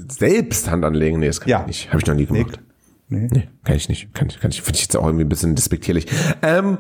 Selbst 0.10 0.70
Hand 0.70 0.84
anlegen, 0.84 1.20
nee, 1.20 1.28
das 1.28 1.40
kann 1.40 1.50
Ja. 1.50 1.62
ich 1.62 1.68
nicht. 1.68 1.90
Habe 1.90 2.00
ich 2.02 2.06
noch 2.08 2.16
nie 2.16 2.26
gemacht. 2.26 2.60
Nee. 3.08 3.28
Nee, 3.32 3.48
kann 3.64 3.76
ich 3.78 3.88
nicht. 3.90 4.14
Kann, 4.14 4.28
ich- 4.30 4.40
kann 4.42 4.52
ich, 4.52 4.62
finde 4.62 4.76
ich 4.78 4.84
jetzt 4.84 4.98
auch 4.98 5.06
irgendwie 5.06 5.24
ein 5.26 5.30
bisschen 5.30 5.56
despektierlich. 5.56 6.08
Ähm, 6.42 6.78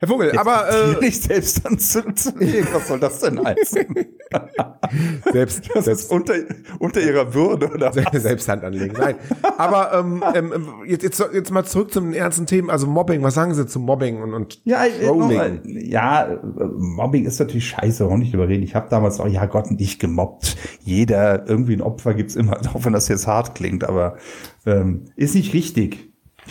Herr 0.00 0.08
Vogel, 0.08 0.28
Jetzt 0.28 0.38
aber 0.38 0.66
äh, 0.70 1.04
nicht 1.04 1.22
selbst 1.22 1.66
anzulegen. 1.66 2.66
Was 2.72 2.88
soll 2.88 2.98
das 3.00 3.20
denn 3.20 3.38
heißen? 3.44 3.84
selbst, 5.30 5.68
Das 5.74 5.84
selbst 5.84 6.04
ist 6.04 6.10
unter, 6.10 6.32
unter 6.78 7.02
ihrer 7.02 7.34
Würde, 7.34 7.68
oder? 7.70 7.92
selbst 8.18 8.48
Hand 8.48 8.64
anlegen. 8.64 8.96
Nein. 8.98 9.16
Aber 9.58 9.92
ähm, 9.92 10.24
ähm, 10.34 10.68
jetzt, 10.86 11.02
jetzt, 11.02 11.22
jetzt 11.34 11.50
mal 11.50 11.64
zurück 11.64 11.92
zum 11.92 12.14
ernsten 12.14 12.46
Themen, 12.46 12.70
also 12.70 12.86
Mobbing. 12.86 13.22
Was 13.22 13.34
sagen 13.34 13.52
Sie 13.52 13.66
zu 13.66 13.78
Mobbing 13.78 14.22
und, 14.22 14.32
und 14.32 14.62
Ja, 14.64 14.86
äh, 14.86 15.04
Trolling? 15.04 15.28
nochmal, 15.28 15.60
ja, 15.64 16.32
äh, 16.32 16.38
Mobbing 16.78 17.26
ist 17.26 17.38
natürlich 17.38 17.68
scheiße, 17.68 18.06
auch 18.06 18.16
nicht 18.16 18.32
überreden. 18.32 18.62
Ich 18.62 18.74
habe 18.74 18.88
damals 18.88 19.20
auch, 19.20 19.28
ja 19.28 19.44
Gott, 19.44 19.70
nicht 19.70 20.00
gemobbt. 20.00 20.56
Jeder, 20.80 21.46
irgendwie 21.46 21.74
ein 21.74 21.82
Opfer 21.82 22.14
gibt's 22.14 22.36
immer, 22.36 22.58
auch 22.74 22.86
wenn 22.86 22.94
das 22.94 23.08
jetzt 23.08 23.26
hart 23.26 23.54
klingt, 23.54 23.84
aber 23.84 24.16
ähm, 24.64 25.04
ist 25.16 25.34
nicht 25.34 25.52
richtig. 25.52 26.09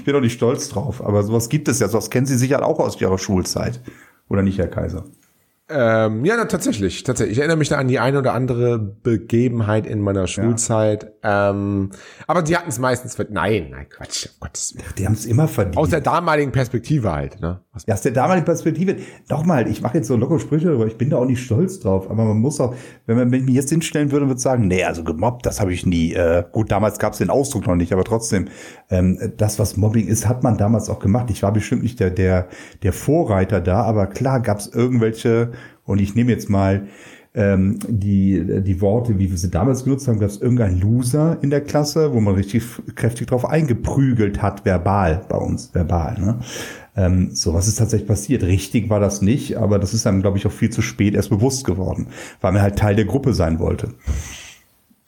Ich 0.10 0.12
bin 0.12 0.16
doch 0.16 0.24
nicht 0.24 0.34
stolz 0.34 0.70
drauf, 0.70 1.06
aber 1.06 1.22
sowas 1.22 1.50
gibt 1.50 1.68
es 1.68 1.80
ja. 1.80 1.88
Sowas 1.88 2.10
kennen 2.10 2.26
Sie 2.26 2.36
sicher 2.36 2.66
auch 2.66 2.80
aus 2.80 3.00
Ihrer 3.00 3.20
Schulzeit. 3.20 3.80
Oder 4.28 4.42
nicht, 4.42 4.58
Herr 4.58 4.68
Kaiser? 4.68 5.06
Ähm, 5.70 6.26
ja, 6.26 6.36
na, 6.36 6.46
tatsächlich, 6.46 7.04
tatsächlich. 7.04 7.34
Ich 7.34 7.40
erinnere 7.40 7.58
mich 7.58 7.70
da 7.70 7.78
an 7.78 7.88
die 7.88 8.00
eine 8.00 8.18
oder 8.18 8.34
andere 8.34 8.80
Begebenheit 8.80 9.86
in 9.86 10.02
meiner 10.02 10.26
Schulzeit. 10.26 11.14
Ähm, 11.22 11.92
aber 12.26 12.42
die 16.58 17.68
Ja, 17.88 17.94
aus 17.94 18.02
der 18.02 18.12
damaligen 18.12 18.46
Perspektive. 18.46 18.98
Nochmal, 19.30 19.68
ich 19.68 19.82
mache 19.82 19.98
jetzt 19.98 20.08
so 20.08 20.16
locker 20.16 20.40
Sprüche 20.40 20.68
darüber, 20.68 20.88
ich 20.88 20.98
bin 20.98 21.10
da 21.10 21.18
auch 21.18 21.26
nicht 21.26 21.44
stolz 21.44 21.80
drauf, 21.80 22.10
aber 22.10 22.26
man 22.26 22.40
muss 22.40 22.60
auch, 22.60 22.76
wenn 23.06 23.18
man 23.18 23.32
wenn 23.32 23.42
ich 23.42 23.46
mich 23.46 23.56
jetzt 23.56 23.70
hinstellen 23.70 24.12
würde, 24.12 24.28
würde 24.28 24.40
sagen, 24.40 24.68
nee, 24.68 24.84
also 24.84 25.04
gemobbt, 25.04 25.46
das 25.46 25.60
habe 25.60 25.74
ich 25.74 25.86
nie. 25.86 26.14
Äh, 26.14 26.44
gut, 26.52 26.72
damals 26.72 27.00
gab 27.00 27.14
es 27.14 27.20
den 27.20 27.30
Ausdruck 27.30 27.68
noch 27.68 27.76
nicht, 27.76 27.94
aber 27.94 28.04
trotzdem, 28.04 28.48
ähm, 28.90 29.20
das, 29.38 29.60
was 29.60 29.78
Mobbing 29.78 30.08
ist, 30.08 30.28
hat 30.28 30.44
man 30.44 30.58
damals 30.58 30.90
auch 30.90 31.00
gemacht. 31.00 31.30
Ich 31.30 31.44
war 31.44 31.52
bestimmt 31.52 31.84
nicht 31.84 32.00
der, 32.00 32.10
der, 32.10 32.48
der 32.84 32.94
Vorreiter 32.94 33.62
da, 33.62 33.84
aber 33.84 34.08
klar 34.08 34.42
gab 34.42 34.60
es 34.60 34.68
irgendwelche, 34.68 35.52
und 35.86 36.00
ich 36.00 36.16
nehme 36.16 36.32
jetzt 36.32 36.50
mal 36.50 36.88
ähm, 37.36 37.78
die, 37.88 38.64
die 38.64 38.82
Worte, 38.82 39.20
wie 39.20 39.30
wir 39.30 39.38
sie 39.38 39.52
damals 39.52 39.84
genutzt 39.84 40.08
haben, 40.08 40.20
gab 40.20 40.30
es 40.30 40.42
irgendein 40.42 40.80
Loser 40.80 41.38
in 41.42 41.50
der 41.50 41.62
Klasse, 41.62 42.14
wo 42.14 42.20
man 42.20 42.36
richtig 42.36 42.64
kräftig 42.96 43.28
drauf 43.28 43.46
eingeprügelt 43.46 44.42
hat, 44.42 44.66
verbal 44.66 45.22
bei 45.30 45.38
uns, 45.38 45.74
verbal. 45.74 46.20
Ne? 46.20 46.40
Ähm, 46.96 47.30
so 47.34 47.54
was 47.54 47.68
ist 47.68 47.76
tatsächlich 47.78 48.08
passiert. 48.08 48.44
Richtig 48.44 48.90
war 48.90 49.00
das 49.00 49.22
nicht, 49.22 49.58
aber 49.58 49.80
das 49.80 49.94
ist 49.94 50.06
dann, 50.06 50.22
glaube 50.22 50.38
ich, 50.38 50.48
auch 50.48 50.52
viel 50.52 50.70
zu 50.70 50.82
spät 50.82 51.14
erst 51.16 51.30
bewusst 51.30 51.66
geworden, 51.66 52.08
weil 52.42 52.52
man 52.52 52.62
halt 52.62 52.78
Teil 52.78 52.96
der 52.96 53.06
Gruppe 53.06 53.34
sein 53.34 53.60
wollte. 53.60 53.94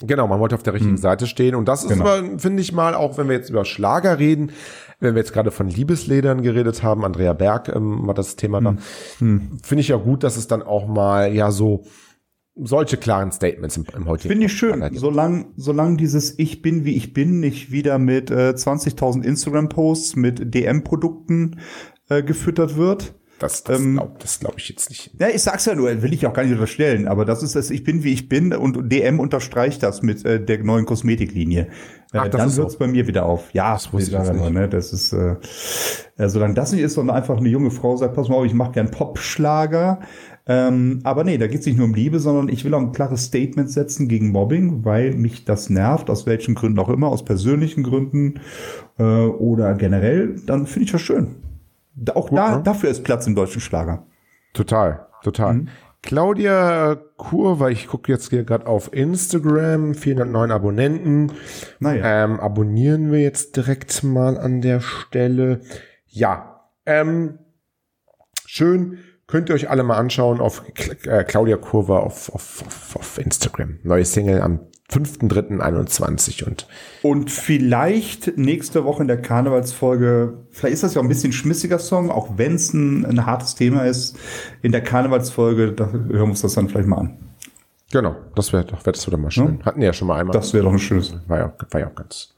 Genau, 0.04 0.28
man 0.28 0.40
wollte 0.40 0.56
auf 0.56 0.64
der 0.64 0.74
richtigen 0.74 0.98
Seite 0.98 1.28
stehen. 1.28 1.54
Und 1.54 1.68
das 1.68 1.84
ist 1.84 1.90
Genau. 1.90 2.06
aber, 2.08 2.40
finde 2.40 2.62
ich 2.62 2.74
mal, 2.74 2.96
auch 2.96 3.18
wenn 3.18 3.28
wir 3.28 3.36
jetzt 3.36 3.50
über 3.52 3.66
Schlager 3.66 4.18
reden, 4.18 4.52
wenn 5.00 5.14
wir 5.16 5.20
jetzt 5.22 5.34
gerade 5.34 5.52
von 5.52 5.68
Liebesledern 5.70 6.42
geredet 6.42 6.82
haben, 6.82 7.06
Andrea 7.06 7.34
Berg 7.34 7.70
ähm, 7.70 8.08
war 8.08 8.14
das 8.14 8.36
Thema 8.36 8.62
da, 8.62 8.76
finde 9.18 9.58
ich 9.78 9.90
ja 9.90 9.98
gut, 9.98 10.24
dass 10.24 10.38
es 10.38 10.48
dann 10.48 10.64
auch 10.64 10.88
mal 10.88 11.34
ja 11.34 11.52
so 11.52 11.84
solche 12.56 12.98
klaren 12.98 13.32
Statements 13.32 13.78
im, 13.78 13.86
im 13.96 14.06
heutigen 14.06 14.30
Finde 14.30 14.46
ich 14.46 14.54
schön, 14.54 14.84
solange 14.94 15.46
solang 15.56 15.98
dieses 15.98 16.38
Ich 16.38 16.62
bin, 16.62 16.86
wie 16.86 16.96
ich 16.96 17.14
bin, 17.14 17.40
nicht 17.40 17.72
wieder 17.72 17.98
mit 17.98 18.30
äh, 18.30 18.54
20.000 18.56 19.24
Instagram-Posts 19.24 20.16
mit 20.18 20.54
DM-Produkten 20.54 21.60
äh, 22.10 22.24
gefüttert 22.24 22.76
wird. 22.76 23.16
Das, 23.42 23.64
das 23.64 23.80
ähm, 23.80 23.96
glaube 23.96 24.18
glaub 24.40 24.58
ich 24.58 24.70
jetzt 24.70 24.90
nicht. 24.90 25.16
Ja, 25.20 25.28
ich 25.30 25.42
sag's 25.42 25.66
ja 25.66 25.74
nur, 25.74 26.04
will 26.04 26.14
ich 26.14 26.28
auch 26.28 26.34
gar 26.34 26.44
nicht 26.44 26.52
unterstellen, 26.52 27.08
aber 27.08 27.26
das 27.26 27.42
ist 27.42 27.56
das 27.56 27.72
Ich 27.72 27.84
bin, 27.84 28.04
wie 28.04 28.14
ich 28.14 28.30
bin 28.30 28.54
und 28.54 28.92
DM 28.92 29.20
unterstreicht 29.20 29.82
das 29.82 30.04
mit 30.04 30.24
äh, 30.26 30.44
der 30.44 30.64
neuen 30.64 30.86
Kosmetiklinie. 30.86 31.62
Äh, 32.14 32.18
Ach, 32.20 32.28
das 32.28 32.38
dann 32.38 32.48
ist 32.50 32.56
so. 32.56 32.62
hört's 32.62 32.78
bei 32.78 32.86
mir 32.86 33.08
wieder 33.08 33.26
auf. 33.26 33.52
Ja, 33.54 33.74
das 33.74 33.92
wusste 33.92 34.12
ich 34.12 34.18
jetzt 34.18 34.34
nicht. 34.34 34.52
Ne, 34.52 34.70
das 34.70 34.94
ist, 34.94 35.12
äh, 35.14 35.38
äh, 36.18 36.30
solange 36.30 36.54
das 36.54 36.72
nicht 36.72 36.82
ist, 36.82 36.94
sondern 36.94 37.16
einfach 37.16 37.38
eine 37.38 37.50
junge 37.50 37.72
Frau 37.72 37.96
sagt, 37.98 38.14
pass 38.14 38.30
mal 38.30 38.36
auf, 38.36 38.46
ich 38.46 38.54
mache 38.54 38.74
gern 38.74 38.92
Popschlager. 38.92 40.02
Ähm, 40.52 41.00
aber 41.06 41.24
nee, 41.24 41.38
da 41.38 41.48
geht's 41.48 41.66
nicht 41.66 41.78
nur 41.78 41.86
um 41.86 41.94
Liebe, 41.94 42.20
sondern 42.20 42.50
ich 42.50 42.66
will 42.66 42.74
auch 42.74 42.82
ein 42.82 42.92
klares 42.92 43.24
Statement 43.24 43.72
setzen 43.72 44.10
gegen 44.10 44.32
Mobbing, 44.32 44.84
weil 44.84 45.14
mich 45.14 45.46
das 45.46 45.70
nervt, 45.70 46.10
aus 46.10 46.26
welchen 46.26 46.56
Gründen 46.56 46.78
auch 46.80 46.90
immer, 46.90 47.08
aus 47.08 47.24
persönlichen 47.24 47.84
Gründen 47.84 48.42
äh, 49.00 49.04
oder 49.04 49.76
generell, 49.76 50.36
dann 50.46 50.68
finde 50.68 50.86
ich 50.86 50.92
das 50.92 51.00
schön. 51.00 51.38
Auch 52.14 52.30
da, 52.30 52.58
ne? 52.58 52.64
dafür 52.64 52.90
ist 52.90 53.04
Platz 53.04 53.28
im 53.28 53.36
deutschen 53.36 53.62
Schlager. 53.62 54.06
Total, 54.54 55.08
total. 55.24 55.68
Claudia 56.04 56.96
Kurva, 57.16 57.70
ich 57.70 57.88
gucke 57.88 58.12
jetzt 58.12 58.32
hier 58.32 58.44
gerade 58.44 58.68
auf 58.68 58.92
Instagram, 58.92 59.94
409 59.94 60.52
Abonnenten. 60.52 61.32
Naja. 61.80 62.26
Ähm, 62.26 62.42
abonnieren 62.42 63.10
wir 63.10 63.20
jetzt 63.20 63.56
direkt 63.56 64.04
mal 64.04 64.38
an 64.38 64.60
der 64.60 64.82
Stelle. 64.82 65.62
Ja, 66.08 66.66
ähm, 66.86 67.40
schön. 68.46 68.98
Könnt 69.32 69.48
ihr 69.48 69.56
euch 69.56 69.70
alle 69.70 69.84
mal 69.84 69.96
anschauen 69.96 70.42
auf 70.42 70.62
äh, 71.06 71.24
Claudia 71.24 71.56
Kurva 71.56 72.00
auf, 72.00 72.28
auf, 72.36 72.64
auf, 72.66 72.96
auf 72.98 73.18
Instagram. 73.18 73.80
Neue 73.82 74.04
Single 74.04 74.42
am 74.42 74.60
5.3.21 74.92 76.44
und 76.44 76.68
Und 77.02 77.32
vielleicht 77.32 78.38
nächste 78.38 78.84
Woche 78.84 79.04
in 79.04 79.08
der 79.08 79.22
Karnevalsfolge, 79.22 80.34
vielleicht 80.52 80.74
ist 80.74 80.84
das 80.84 80.96
ja 80.96 81.00
auch 81.00 81.06
ein 81.06 81.08
bisschen 81.08 81.32
schmissiger 81.32 81.80
Song, 81.80 82.12
auch 82.12 82.32
wenn 82.36 82.56
es 82.56 82.74
ein, 82.74 83.06
ein 83.06 83.26
hartes 83.26 83.56
Thema 83.56 83.86
ist. 83.86 84.20
In 84.62 84.74
der 84.74 84.84
Karnevalsfolge, 84.84 85.72
da 85.72 85.90
hören 85.92 86.10
wir 86.10 86.24
uns 86.24 86.42
das 86.42 86.56
dann 86.56 86.68
vielleicht 86.68 86.90
mal 86.90 86.98
an. 86.98 87.18
genau, 87.90 88.18
das 88.36 88.52
wäre 88.52 88.66
doch, 88.66 88.86
wär 88.86 88.92
das 88.92 89.08
wieder 89.08 89.18
mal 89.18 89.32
schön. 89.32 89.64
Hatten 89.64 89.80
wir 89.80 89.88
ja 89.88 89.94
schon 89.94 90.10
mal 90.10 90.20
einmal. 90.20 90.34
Das 90.34 90.54
wäre 90.54 90.66
doch 90.66 90.74
ein 90.74 90.80
schönes. 90.80 91.16
war 91.28 91.38
ja, 91.38 91.54
war 91.70 91.80
ja 91.80 91.88
auch 91.88 91.96
ganz, 91.96 92.36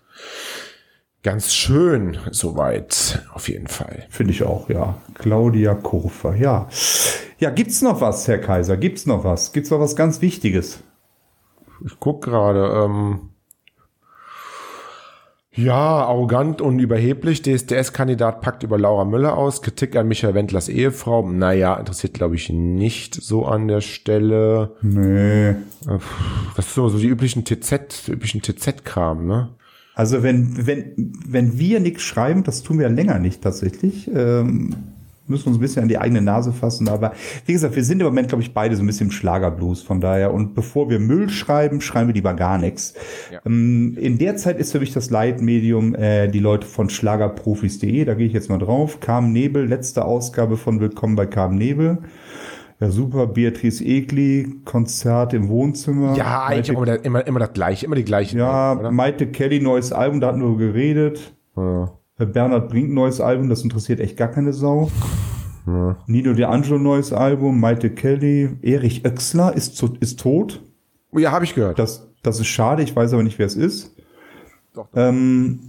ganz 1.23 1.53
schön 1.53 2.17
soweit, 2.31 3.23
auf 3.33 3.49
jeden 3.49 3.67
Fall. 3.67 4.05
Finde 4.09 4.33
ich 4.33 4.43
auch, 4.43 4.69
ja. 4.69 4.97
Claudia 5.15 5.73
Kurfer, 5.73 6.35
ja. 6.35 6.67
Ja, 7.39 7.49
gibt's 7.49 7.81
noch 7.81 8.01
was, 8.01 8.27
Herr 8.27 8.39
Kaiser? 8.39 8.77
Gibt's 8.77 9.05
noch 9.05 9.23
was? 9.23 9.53
Gibt's 9.53 9.71
noch 9.71 9.79
was 9.79 9.95
ganz 9.95 10.21
Wichtiges? 10.21 10.83
Ich 11.85 11.99
guck 11.99 12.23
gerade, 12.23 12.85
ähm, 12.85 13.29
ja, 15.55 15.75
arrogant 15.75 16.61
und 16.61 16.79
überheblich. 16.79 17.43
DSDS-Kandidat 17.43 18.41
packt 18.41 18.63
über 18.63 18.79
Laura 18.79 19.05
Müller 19.05 19.37
aus. 19.37 19.61
Kritik 19.61 19.95
an 19.95 20.07
Michael 20.07 20.33
Wendlers 20.33 20.67
Ehefrau. 20.67 21.29
Naja, 21.29 21.75
interessiert, 21.75 22.15
glaube 22.15 22.35
ich, 22.35 22.49
nicht 22.49 23.13
so 23.13 23.45
an 23.45 23.67
der 23.67 23.81
Stelle. 23.81 24.75
Nee. 24.81 25.55
Das 26.55 26.67
ist 26.67 26.73
so, 26.73 26.89
so 26.89 26.97
die 26.97 27.07
üblichen 27.07 27.45
TZ, 27.45 28.07
üblichen 28.07 28.41
TZ-Kram, 28.41 29.27
ne? 29.27 29.49
Also 29.95 30.23
wenn, 30.23 30.65
wenn, 30.65 31.13
wenn 31.27 31.59
wir 31.59 31.79
nichts 31.79 32.01
schreiben, 32.01 32.43
das 32.43 32.63
tun 32.63 32.79
wir 32.79 32.89
länger 32.89 33.19
nicht 33.19 33.41
tatsächlich, 33.41 34.09
ähm, 34.13 34.75
müssen 35.27 35.49
uns 35.49 35.57
ein 35.57 35.61
bisschen 35.61 35.83
an 35.83 35.87
die 35.87 35.97
eigene 35.97 36.21
Nase 36.21 36.51
fassen. 36.51 36.89
Aber 36.89 37.13
wie 37.45 37.53
gesagt, 37.53 37.75
wir 37.75 37.83
sind 37.83 37.99
im 38.01 38.05
Moment, 38.05 38.27
glaube 38.27 38.43
ich, 38.43 38.53
beide 38.53 38.75
so 38.75 38.83
ein 38.83 38.87
bisschen 38.87 39.07
im 39.07 39.11
Schlagerblues. 39.11 39.81
Von 39.81 40.01
daher, 40.01 40.33
und 40.33 40.53
bevor 40.53 40.89
wir 40.89 40.99
Müll 40.99 41.29
schreiben, 41.29 41.79
schreiben 41.79 42.07
wir 42.07 42.13
lieber 42.13 42.33
gar 42.33 42.57
nichts. 42.57 42.93
Ja. 43.31 43.39
Ähm, 43.45 43.97
in 43.99 44.17
der 44.17 44.35
Zeit 44.35 44.59
ist 44.59 44.71
für 44.71 44.79
mich 44.79 44.93
das 44.93 45.09
Leitmedium 45.09 45.95
äh, 45.95 46.27
die 46.27 46.39
Leute 46.39 46.67
von 46.67 46.89
schlagerprofis.de. 46.89 48.03
Da 48.05 48.15
gehe 48.15 48.27
ich 48.27 48.33
jetzt 48.33 48.49
mal 48.49 48.59
drauf. 48.59 48.99
Carmen 48.99 49.31
Nebel, 49.31 49.65
letzte 49.65 50.05
Ausgabe 50.05 50.57
von 50.57 50.79
Willkommen 50.79 51.15
bei 51.15 51.25
Carmen 51.25 51.57
Nebel. 51.57 51.99
Ja, 52.83 52.91
super. 52.91 53.27
Beatrice 53.27 53.81
Egli, 53.85 54.57
Konzert 54.65 55.33
im 55.33 55.47
Wohnzimmer. 55.47 56.17
Ja, 56.17 56.43
eigentlich 56.43 56.75
Maite- 56.77 56.95
immer, 56.95 57.05
immer, 57.05 57.27
immer 57.27 57.39
das 57.39 57.53
gleiche, 57.53 57.85
immer 57.85 57.95
die 57.95 58.03
gleichen. 58.03 58.37
ja, 58.39 58.73
oder? 58.77 58.91
Maite 58.91 59.27
Kelly, 59.27 59.61
neues 59.61 59.93
Album, 59.93 60.19
da 60.19 60.27
hatten 60.27 60.41
wir 60.41 60.57
geredet. 60.57 61.33
Ja. 61.55 61.93
Äh, 62.19 62.25
Bernhard 62.25 62.67
Brink, 62.69 62.91
neues 62.91 63.21
Album, 63.21 63.47
das 63.47 63.63
interessiert 63.63 64.01
echt 64.01 64.17
gar 64.17 64.27
keine 64.27 64.51
Sau. 64.51 64.91
Nino 66.07 66.33
De 66.33 66.43
Angelo, 66.43 66.77
neues 66.77 67.13
Album, 67.13 67.57
Maite 67.61 67.89
Kelly, 67.89 68.49
Erich 68.61 69.05
Oechsler 69.05 69.55
ist, 69.55 69.77
zu, 69.77 69.95
ist 70.01 70.19
tot. 70.19 70.61
Ja, 71.13 71.31
habe 71.31 71.45
ich 71.45 71.55
gehört. 71.55 71.79
Das, 71.79 72.09
das 72.21 72.41
ist 72.41 72.47
schade, 72.47 72.83
ich 72.83 72.93
weiß 72.93 73.13
aber 73.13 73.23
nicht, 73.23 73.39
wer 73.39 73.45
es 73.45 73.55
ist. 73.55 73.95
Doch, 74.73 74.87
doch. 74.91 74.97
Ähm, 74.97 75.59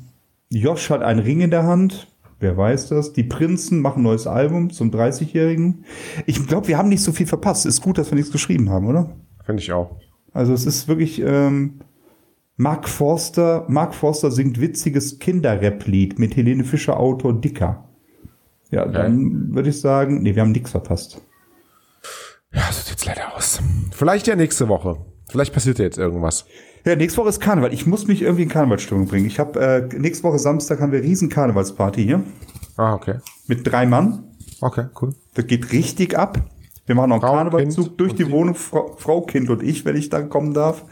Josh 0.51 0.91
hat 0.91 1.03
einen 1.03 1.21
Ring 1.21 1.43
in 1.43 1.51
der 1.51 1.63
Hand. 1.63 2.09
Wer 2.45 2.59
weiß 2.59 2.91
das? 2.91 3.15
Die 3.15 3.23
Prinzen 3.23 3.81
machen 3.81 4.01
ein 4.01 4.03
neues 4.03 4.27
Album 4.27 4.69
zum 4.69 4.91
30-Jährigen. 4.91 5.87
Ich 6.27 6.47
glaube, 6.47 6.69
wir 6.69 6.77
haben 6.77 6.91
nicht 6.91 7.03
so 7.03 7.11
viel 7.11 7.27
verpasst. 7.27 7.65
Ist 7.65 7.81
gut, 7.81 7.97
dass 7.97 8.11
wir 8.11 8.17
nichts 8.17 8.31
geschrieben 8.31 8.69
haben, 8.69 8.87
oder? 8.87 9.17
Finde 9.47 9.63
ich 9.63 9.73
auch. 9.73 9.97
Also 10.35 10.53
es 10.53 10.67
ist 10.67 10.87
wirklich 10.87 11.23
ähm, 11.23 11.81
Mark 12.59 12.87
Forster. 12.87 13.65
Mark 13.69 13.95
Forster 13.95 14.31
singt 14.31 14.61
witziges 14.61 15.19
Kinderrap-Lied 15.21 16.19
mit 16.19 16.37
Helene 16.37 16.65
Fischer 16.65 17.01
Autor 17.01 17.33
Dicker. 17.33 17.89
Ja, 18.71 18.85
dann 18.85 19.55
würde 19.55 19.71
ich 19.71 19.81
sagen, 19.81 20.21
nee, 20.21 20.35
wir 20.35 20.43
haben 20.43 20.53
nichts 20.53 20.73
verpasst. 20.73 21.23
Ja, 22.53 22.71
so 22.71 22.83
sieht's 22.83 23.07
leider 23.07 23.35
aus. 23.35 23.63
Vielleicht 23.93 24.27
ja 24.27 24.37
nächste 24.37 24.69
Woche. 24.69 24.99
Vielleicht 25.31 25.55
passiert 25.55 25.79
ja 25.79 25.87
jetzt 25.87 25.97
irgendwas. 25.97 26.45
Ja, 26.85 26.97
nächste 26.97 27.19
Woche 27.21 27.31
ist 27.31 27.41
Karneval. 27.41 27.73
Ich 27.73 27.87
muss 27.87 28.07
mich 28.07 28.21
irgendwie 28.23 28.43
in 28.43 28.49
Karnevalsstimmung 28.51 29.07
bringen. 29.07 29.27
Ich 29.27 29.39
habe 29.39 29.59
äh, 29.91 29.99
nächste 29.99 30.25
Woche 30.25 30.39
Samstag 30.39 30.81
haben 30.81 30.93
wir 30.93 31.03
riesen 31.03 31.29
Karnevalsparty 31.31 32.05
hier 32.05 32.23
Ah, 32.77 32.95
okay. 32.95 33.15
mit 33.47 33.67
drei 33.71 33.87
Mann. 33.87 34.25
Okay, 34.61 34.87
cool. 35.01 35.15
Das 35.35 35.47
geht 35.47 35.73
richtig 35.73 36.19
ab. 36.19 36.39
Wir 36.87 36.95
machen 36.95 37.09
noch 37.09 37.17
einen 37.17 37.23
Frau, 37.23 37.33
Karnevalzug 37.37 37.85
Kind 37.87 38.01
durch 38.01 38.15
die. 38.15 38.31
Wohnung, 38.31 38.55
Frau, 38.55 38.95
Frau, 38.99 39.23
Kind 39.23 39.49
und 39.49 39.63
ich, 39.63 39.87
wenn 39.87 39.97
ich 39.97 40.11
dann 40.11 40.29
kommen 40.29 40.53
darf. 40.53 40.85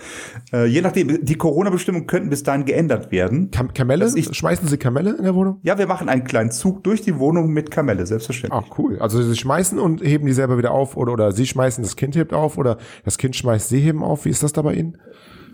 Äh, 0.50 0.64
je 0.64 0.80
nachdem, 0.80 1.22
die 1.22 1.34
Corona-Bestimmungen 1.34 2.06
könnten 2.06 2.30
bis 2.30 2.42
dahin 2.42 2.64
geändert 2.64 3.12
werden. 3.12 3.50
Kam 3.50 3.74
Kamelle? 3.74 4.10
Ich- 4.14 4.34
Schmeißen 4.34 4.66
Sie 4.68 4.78
Kamelle 4.78 5.14
in 5.18 5.24
der 5.24 5.34
Wohnung? 5.34 5.58
Ja, 5.62 5.76
wir 5.76 5.86
machen 5.86 6.08
einen 6.08 6.24
kleinen 6.24 6.50
Zug 6.50 6.82
durch 6.84 7.02
die 7.02 7.18
Wohnung 7.18 7.50
mit 7.50 7.70
Kamelle, 7.70 8.06
selbstverständlich. 8.06 8.62
Ach, 8.70 8.78
cool. 8.78 8.98
Also 9.00 9.20
Sie 9.22 9.36
schmeißen 9.36 9.78
und 9.78 10.00
heben 10.02 10.24
die 10.24 10.32
selber 10.32 10.56
wieder 10.56 10.70
auf 10.70 10.96
oder, 10.96 11.12
oder 11.12 11.32
Sie 11.32 11.44
schmeißen, 11.44 11.84
das 11.84 11.94
Kind 11.96 12.16
hebt 12.16 12.32
auf 12.32 12.56
oder 12.56 12.78
das 13.04 13.18
Kind 13.18 13.36
schmeißt, 13.36 13.68
Sie 13.68 13.80
heben 13.80 14.02
auf. 14.02 14.24
Wie 14.24 14.30
ist 14.30 14.42
das 14.42 14.54
da 14.54 14.62
bei 14.62 14.72
Ihnen? 14.72 14.96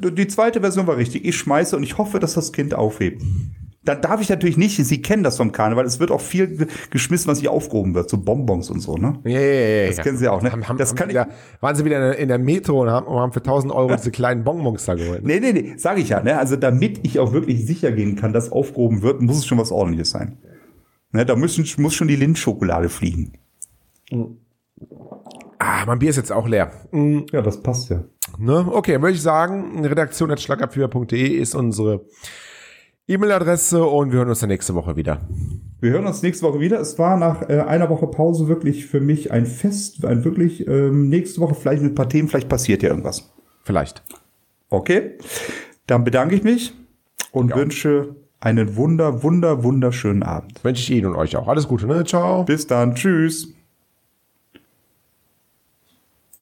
Die 0.00 0.26
zweite 0.28 0.60
Version 0.60 0.86
war 0.86 0.96
richtig. 0.96 1.24
Ich 1.24 1.36
schmeiße 1.36 1.76
und 1.76 1.82
ich 1.82 1.98
hoffe, 1.98 2.18
dass 2.18 2.34
das 2.34 2.52
Kind 2.52 2.74
aufhebt. 2.74 3.22
Dann 3.84 4.02
darf 4.02 4.20
ich 4.20 4.28
natürlich 4.28 4.58
nicht, 4.58 4.76
Sie 4.76 5.00
kennen 5.00 5.22
das 5.22 5.38
vom 5.38 5.50
Karneval, 5.50 5.86
es 5.86 5.98
wird 5.98 6.10
auch 6.10 6.20
viel 6.20 6.48
ge- 6.58 6.66
geschmissen, 6.90 7.28
was 7.30 7.38
nicht 7.38 7.48
aufgehoben 7.48 7.94
wird, 7.94 8.10
so 8.10 8.18
Bonbons 8.18 8.68
und 8.70 8.80
so, 8.80 8.96
ne? 8.96 9.18
Ja, 9.24 9.40
ja, 9.40 9.50
ja. 9.82 9.86
Das 9.86 9.98
kennen 9.98 10.18
Sie 10.18 10.28
auch, 10.28 10.42
ne? 10.42 10.52
Haben, 10.52 10.68
haben, 10.68 10.76
Das 10.76 10.94
kann 10.94 11.08
wieder, 11.08 11.28
waren 11.60 11.74
Sie 11.74 11.86
wieder 11.86 12.14
in 12.18 12.28
der, 12.28 12.38
Metro 12.38 12.82
und 12.82 12.90
haben, 12.90 13.08
haben 13.08 13.32
für 13.32 13.40
1000 13.40 13.72
Euro 13.72 13.96
diese 13.96 14.10
kleinen 14.10 14.44
Bonbons 14.44 14.84
da 14.84 14.94
geholt. 14.94 15.24
ne? 15.24 15.40
Nee, 15.40 15.52
nee, 15.52 15.62
nee, 15.62 15.74
sage 15.78 16.00
ich 16.02 16.10
ja, 16.10 16.22
ne? 16.22 16.36
Also 16.38 16.56
damit 16.56 17.00
ich 17.04 17.18
auch 17.18 17.32
wirklich 17.32 17.64
sicher 17.64 17.90
gehen 17.92 18.14
kann, 18.16 18.34
dass 18.34 18.52
aufgehoben 18.52 19.00
wird, 19.00 19.22
muss 19.22 19.38
es 19.38 19.46
schon 19.46 19.56
was 19.58 19.72
ordentliches 19.72 20.10
sein. 20.10 20.36
Ne, 21.12 21.24
da 21.24 21.34
müssen, 21.36 21.64
muss 21.82 21.94
schon 21.94 22.08
die 22.08 22.16
Lindschokolade 22.16 22.90
fliegen. 22.90 23.32
Ah, 25.58 25.84
mein 25.86 25.98
Bier 25.98 26.10
ist 26.10 26.16
jetzt 26.16 26.32
auch 26.32 26.46
leer. 26.46 26.70
Mm, 26.92 27.20
Ja, 27.32 27.40
das 27.42 27.62
passt 27.62 27.88
ja. 27.88 28.04
Ne? 28.38 28.66
Okay, 28.72 29.00
würde 29.00 29.14
ich 29.14 29.22
sagen, 29.22 29.84
redaktion.schlagabführer.de 29.84 31.26
ist 31.28 31.54
unsere 31.54 32.02
E-Mail-Adresse 33.08 33.82
und 33.84 34.12
wir 34.12 34.18
hören 34.18 34.28
uns 34.28 34.40
dann 34.40 34.48
nächste 34.50 34.74
Woche 34.74 34.96
wieder. 34.96 35.20
Wir 35.80 35.92
hören 35.92 36.06
uns 36.06 36.22
nächste 36.22 36.46
Woche 36.46 36.60
wieder. 36.60 36.78
Es 36.80 36.98
war 36.98 37.16
nach 37.16 37.48
äh, 37.48 37.60
einer 37.60 37.88
Woche 37.88 38.06
Pause 38.06 38.48
wirklich 38.48 38.86
für 38.86 39.00
mich 39.00 39.32
ein 39.32 39.46
Fest, 39.46 40.04
ein 40.04 40.24
wirklich 40.24 40.66
ähm, 40.68 41.08
nächste 41.08 41.40
Woche 41.40 41.54
vielleicht 41.54 41.82
mit 41.82 41.92
ein 41.92 41.94
paar 41.94 42.08
Themen, 42.08 42.28
vielleicht 42.28 42.48
passiert 42.48 42.82
ja 42.82 42.90
irgendwas. 42.90 43.32
Vielleicht. 43.64 44.02
Okay, 44.70 45.18
dann 45.86 46.04
bedanke 46.04 46.34
ich 46.34 46.44
mich 46.44 46.74
und 47.32 47.50
Ja. 47.50 47.56
wünsche 47.56 48.14
einen 48.40 48.76
wunder, 48.76 49.22
wunder, 49.22 49.64
wunderschönen 49.64 50.22
Abend. 50.22 50.62
Wünsche 50.62 50.82
ich 50.82 50.96
Ihnen 50.96 51.06
und 51.06 51.16
euch 51.16 51.36
auch. 51.36 51.48
Alles 51.48 51.66
Gute, 51.66 51.86
ne? 51.86 52.04
Ciao. 52.04 52.44
Bis 52.44 52.66
dann, 52.66 52.94
tschüss. 52.94 53.52